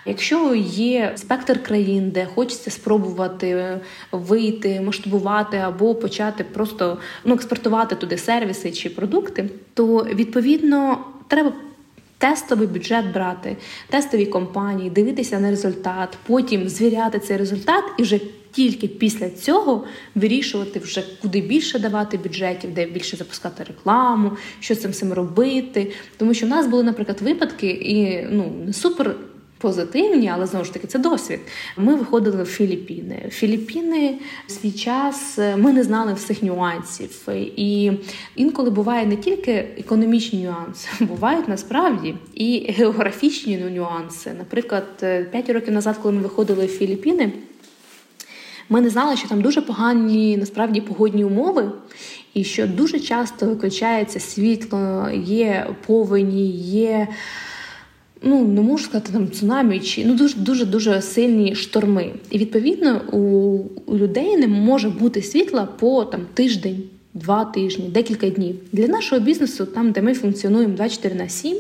Якщо 0.07 0.55
є 0.55 1.13
спектр 1.17 1.63
країн, 1.63 2.11
де 2.11 2.27
хочеться 2.27 2.71
спробувати 2.71 3.81
вийти, 4.13 4.81
масштабувати 4.81 5.57
або 5.57 5.95
почати 5.95 6.45
просто 6.45 6.99
ну, 7.25 7.35
експортувати 7.35 7.95
туди 7.95 8.19
сервіси 8.19 8.71
чи 8.71 8.91
продукти, 8.91 9.51
то 9.75 9.97
відповідно 10.15 11.05
треба. 11.29 11.53
Тестовий 12.19 12.67
бюджет 12.67 13.13
брати, 13.13 13.57
тестові 13.91 14.27
компанії, 14.27 14.91
дивитися 14.91 15.41
на 15.41 15.51
результат, 15.51 16.19
потім 16.27 16.69
звіряти 16.69 17.19
цей 17.19 17.37
результат 17.37 17.85
і 17.99 18.03
вже 18.03 18.21
тільки 18.55 18.89
після 18.89 19.31
цього 19.31 19.85
вирішувати 20.15 20.79
вже 20.79 21.05
куди 21.23 21.41
більше 21.41 21.79
давати 21.79 22.19
бюджетів, 22.19 22.75
де 22.75 22.87
більше 22.87 23.17
запускати 23.17 23.65
рекламу, 23.65 24.33
що 24.61 24.75
з 24.75 24.81
цим 24.81 24.91
всім 24.91 25.13
робити. 25.13 25.93
Тому 26.17 26.35
що 26.35 26.47
в 26.47 26.49
нас 26.49 26.67
були, 26.67 26.83
наприклад, 26.83 27.21
випадки 27.21 27.67
і 27.67 28.27
ну 28.31 28.53
не 28.67 28.73
супер. 28.73 29.17
Позитивні, 29.59 30.31
але 30.35 30.47
знову 30.47 30.65
ж 30.65 30.73
таки 30.73 30.87
це 30.87 30.99
досвід. 30.99 31.41
Ми 31.77 31.95
виходили 31.95 32.43
в 32.43 32.47
Філіппіни. 32.47 33.29
Філіппіни 33.31 34.19
в 34.47 34.51
свій 34.51 34.73
час 34.73 35.39
ми 35.57 35.73
не 35.73 35.83
знали 35.83 36.15
всіх 36.15 36.43
нюансів. 36.43 37.29
І 37.57 37.93
інколи 38.37 38.71
буває 38.71 39.07
не 39.07 39.17
тільки 39.17 39.53
економічні 39.79 40.45
нюанси, 40.45 40.89
бувають 41.05 41.49
насправді 41.49 42.15
і 42.35 42.73
географічні 42.73 43.59
нюанси. 43.59 44.33
Наприклад, 44.39 44.87
5 45.31 45.51
років 45.51 45.75
назад, 45.75 45.99
коли 46.03 46.15
ми 46.15 46.21
виходили 46.21 46.67
в 46.67 46.69
Філіппіни, 46.69 47.33
ми 48.69 48.81
не 48.81 48.91
знали, 48.91 49.17
що 49.17 49.29
там 49.29 49.43
дуже 49.43 49.61
погані 49.61 50.37
насправді 50.37 50.81
погодні 50.81 51.25
умови, 51.25 51.71
і 52.35 52.45
що 52.45 52.67
дуже 52.67 53.01
часто 53.01 53.47
виключається 53.47 54.21
світло, 54.21 55.09
є 55.25 55.67
повені, 55.87 56.51
є. 56.57 57.09
Ну, 58.27 58.49
не 58.49 58.61
можу 58.61 58.85
сказати 58.85 59.13
там 59.13 59.31
цунамі 59.31 59.81
чи 59.81 60.05
ну 60.05 60.15
дуже 60.15 60.37
дуже 60.37 60.65
дуже 60.65 61.03
сильні 61.03 61.55
шторми. 61.55 62.11
І 62.31 62.39
відповідно 62.39 63.01
у, 63.13 63.19
у 63.93 63.97
людей 63.97 64.37
не 64.37 64.49
може 64.49 64.89
бути 64.89 65.23
світла 65.23 65.69
по 65.79 66.05
там 66.05 66.21
тиждень, 66.35 66.83
два 67.15 67.45
тижні, 67.45 67.89
декілька 67.89 68.31
днів. 68.31 68.57
Для 68.73 68.87
нашого 68.87 69.21
бізнесу, 69.21 69.67
там 69.67 69.93
де 69.93 70.03
ми 70.03 70.15
функціонуємо 70.15 70.75
24 70.75 71.15
на 71.15 71.29
7, 71.29 71.57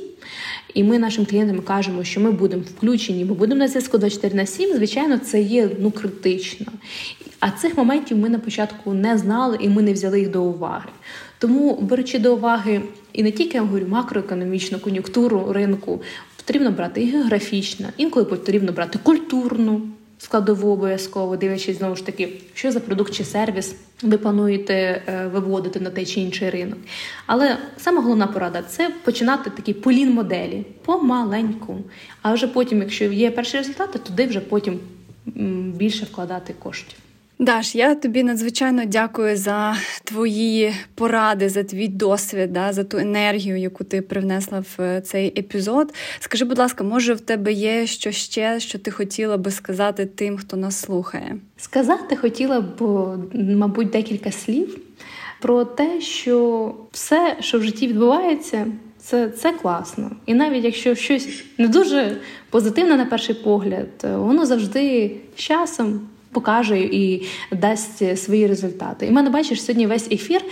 і 0.74 0.84
ми 0.84 0.98
нашим 0.98 1.26
клієнтам 1.26 1.60
кажемо, 1.60 2.04
що 2.04 2.20
ми 2.20 2.30
будемо 2.30 2.62
включені, 2.62 3.24
бо 3.24 3.34
будемо 3.34 3.58
на 3.58 3.68
зв'язку 3.68 3.98
24 3.98 4.34
на 4.34 4.46
7, 4.46 4.76
звичайно, 4.76 5.18
це 5.18 5.40
є 5.40 5.70
ну 5.80 5.90
критично. 5.90 6.66
А 7.40 7.50
цих 7.50 7.76
моментів 7.76 8.18
ми 8.18 8.28
на 8.28 8.38
початку 8.38 8.94
не 8.94 9.18
знали 9.18 9.58
і 9.60 9.68
ми 9.68 9.82
не 9.82 9.92
взяли 9.92 10.20
їх 10.20 10.30
до 10.30 10.42
уваги. 10.42 10.88
Тому, 11.38 11.78
беручи 11.80 12.18
до 12.18 12.34
уваги 12.34 12.80
і 13.12 13.22
не 13.22 13.30
тільки 13.30 13.56
я 13.56 13.62
говорю 13.62 13.86
макроекономічну 13.88 14.78
кон'юнктуру 14.78 15.52
ринку, 15.52 16.02
потрібно 16.36 16.70
брати 16.70 17.02
і 17.02 17.10
географічно, 17.10 17.86
інколи 17.96 18.24
потрібно 18.24 18.72
брати 18.72 18.98
культурну 19.02 19.82
складову 20.18 20.72
обов'язково, 20.72 21.36
дивлячись 21.36 21.78
знову 21.78 21.96
ж 21.96 22.06
таки, 22.06 22.28
що 22.54 22.72
за 22.72 22.80
продукт 22.80 23.14
чи 23.14 23.24
сервіс 23.24 23.76
ви 24.02 24.18
плануєте 24.18 24.74
е, 24.74 25.26
виводити 25.26 25.80
на 25.80 25.90
той 25.90 26.06
чи 26.06 26.20
інший 26.20 26.50
ринок. 26.50 26.78
Але 27.26 27.56
саме 27.76 28.00
головна 28.00 28.26
порада 28.26 28.62
це 28.62 28.90
починати 29.04 29.50
такі 29.50 29.74
полін 29.74 30.12
моделі 30.12 30.66
помаленьку. 30.84 31.78
А 32.22 32.34
вже 32.34 32.46
потім, 32.48 32.80
якщо 32.80 33.04
є 33.04 33.30
перші 33.30 33.56
результати, 33.56 33.98
туди 33.98 34.26
вже 34.26 34.40
потім 34.40 34.80
більше 35.76 36.04
вкладати 36.04 36.54
коштів. 36.62 36.98
Даш, 37.38 37.74
я 37.74 37.94
тобі 37.94 38.22
надзвичайно 38.22 38.84
дякую 38.84 39.36
за 39.36 39.76
твої 40.04 40.74
поради, 40.94 41.48
за 41.48 41.62
твій 41.62 41.88
досвід, 41.88 42.52
да, 42.52 42.72
за 42.72 42.84
ту 42.84 42.96
енергію, 42.98 43.56
яку 43.56 43.84
ти 43.84 44.02
привнесла 44.02 44.60
в 44.60 44.82
е, 44.82 45.00
цей 45.00 45.40
епізод. 45.40 45.94
Скажи, 46.20 46.44
будь 46.44 46.58
ласка, 46.58 46.84
може 46.84 47.14
в 47.14 47.20
тебе 47.20 47.52
є 47.52 47.86
що 47.86 48.10
ще, 48.10 48.60
що 48.60 48.78
ти 48.78 48.90
хотіла 48.90 49.36
би 49.36 49.50
сказати 49.50 50.06
тим, 50.06 50.36
хто 50.36 50.56
нас 50.56 50.76
слухає? 50.76 51.36
Сказати 51.56 52.16
хотіла 52.16 52.60
б, 52.60 52.82
мабуть, 53.34 53.90
декілька 53.90 54.32
слів 54.32 54.78
про 55.40 55.64
те, 55.64 56.00
що 56.00 56.74
все, 56.92 57.36
що 57.40 57.58
в 57.58 57.62
житті 57.62 57.86
відбувається, 57.86 58.66
це 58.98 59.28
це 59.28 59.52
класно. 59.52 60.10
І 60.26 60.34
навіть 60.34 60.64
якщо 60.64 60.94
щось 60.94 61.44
не 61.58 61.68
дуже 61.68 62.16
позитивне 62.50 62.96
на 62.96 63.06
перший 63.06 63.34
погляд, 63.34 63.88
воно 64.02 64.46
завжди 64.46 65.16
з 65.36 65.40
часом 65.40 66.00
покаже 66.34 66.78
і 66.78 67.26
дасть 67.52 68.18
свої 68.18 68.46
результати. 68.46 69.06
І 69.06 69.10
мене 69.10 69.30
бачиш 69.30 69.64
сьогодні 69.64 69.86
весь 69.86 70.08
ефір 70.12 70.42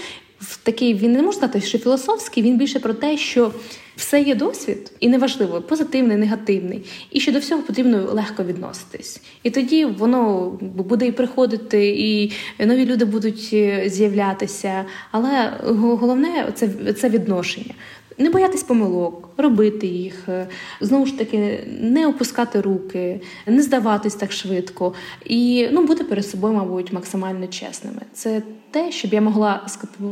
в 0.42 0.56
такий 0.56 0.94
він 0.94 1.12
не 1.12 1.22
можна 1.22 1.32
сказати, 1.32 1.60
що 1.60 1.78
філософський, 1.78 2.42
він 2.42 2.58
більше 2.58 2.80
про 2.80 2.94
те, 2.94 3.16
що 3.16 3.52
все 3.96 4.20
є 4.20 4.34
досвід, 4.34 4.92
і 5.00 5.08
неважливо, 5.08 5.60
позитивний, 5.60 6.16
негативний, 6.16 6.84
і 7.10 7.20
що 7.20 7.32
до 7.32 7.38
всього 7.38 7.62
потрібно 7.62 8.12
легко 8.12 8.44
відноситись. 8.44 9.20
І 9.42 9.50
тоді 9.50 9.84
воно 9.84 10.50
буде 10.60 11.06
і 11.06 11.12
приходити, 11.12 11.88
і 11.88 12.32
нові 12.58 12.86
люди 12.86 13.04
будуть 13.04 13.50
е, 13.52 13.84
з'являтися. 13.86 14.84
Але 15.10 15.52
головне 15.64 16.52
це, 16.54 16.68
це 16.92 17.08
відношення. 17.08 17.74
Не 18.22 18.30
боятись 18.30 18.62
помилок, 18.62 19.28
робити 19.36 19.86
їх, 19.86 20.28
е, 20.28 20.46
знову 20.80 21.06
ж 21.06 21.18
таки, 21.18 21.60
не 21.80 22.06
опускати 22.06 22.60
руки, 22.60 23.20
не 23.46 23.62
здаватись 23.62 24.14
так 24.14 24.32
швидко 24.32 24.94
і 25.24 25.68
ну, 25.72 25.86
бути 25.86 26.04
перед 26.04 26.26
собою, 26.26 26.54
мабуть, 26.54 26.92
максимально 26.92 27.46
чесними. 27.46 28.00
Це 28.12 28.42
те, 28.70 28.92
що 28.92 29.08
б 29.08 29.14
я 29.14 29.20
могла 29.20 29.66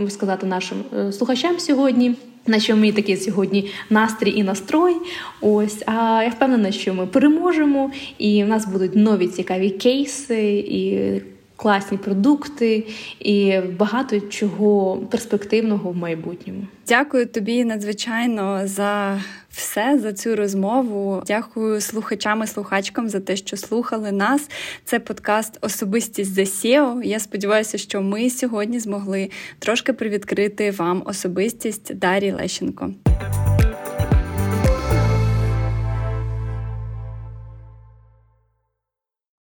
сказати 0.09 0.46
нашим 0.46 0.79
е, 0.99 1.12
слухачам 1.12 1.59
сьогодні. 1.59 2.14
На 2.46 2.61
що 2.61 2.77
мій 2.77 2.92
такий 2.92 3.16
сьогодні 3.16 3.70
настрій 3.90 4.31
і 4.37 4.42
настрой. 4.42 4.96
Ось, 5.40 5.83
а 5.87 6.23
я 6.25 6.31
впевнена, 6.31 6.73
що 6.73 6.94
ми 6.94 7.07
переможемо, 7.07 7.90
і 8.18 8.44
в 8.44 8.49
нас 8.49 8.66
будуть 8.66 8.96
нові 8.96 9.29
цікаві 9.29 9.70
кейси 9.70 10.64
і 10.68 11.12
класні 11.61 11.99
продукти 11.99 12.87
і 13.18 13.59
багато 13.79 14.20
чого 14.20 14.96
перспективного 14.96 15.90
в 15.90 15.96
майбутньому. 15.96 16.62
Дякую 16.88 17.27
тобі 17.27 17.64
надзвичайно 17.64 18.61
за 18.64 19.20
все 19.51 19.99
за 19.99 20.12
цю 20.12 20.37
розмову. 20.37 21.23
Дякую 21.27 21.81
слухачам 21.81 22.42
і 22.42 22.46
слухачкам 22.46 23.09
за 23.09 23.20
те, 23.20 23.37
що 23.37 23.57
слухали 23.57 24.12
нас. 24.12 24.51
Це 24.85 25.01
подкаст 25.01 25.59
Особистість 25.61 26.35
за 26.35 26.42
SEO. 26.42 27.03
Я 27.03 27.18
сподіваюся, 27.18 27.79
що 27.79 28.03
ми 28.03 28.31
сьогодні 28.31 28.81
змогли 28.81 29.31
трошки 29.59 29.92
привідкрити 29.92 30.70
вам 30.70 31.03
особистість 31.07 31.94
Дарі 31.94 32.33
Лещенко. 32.33 32.90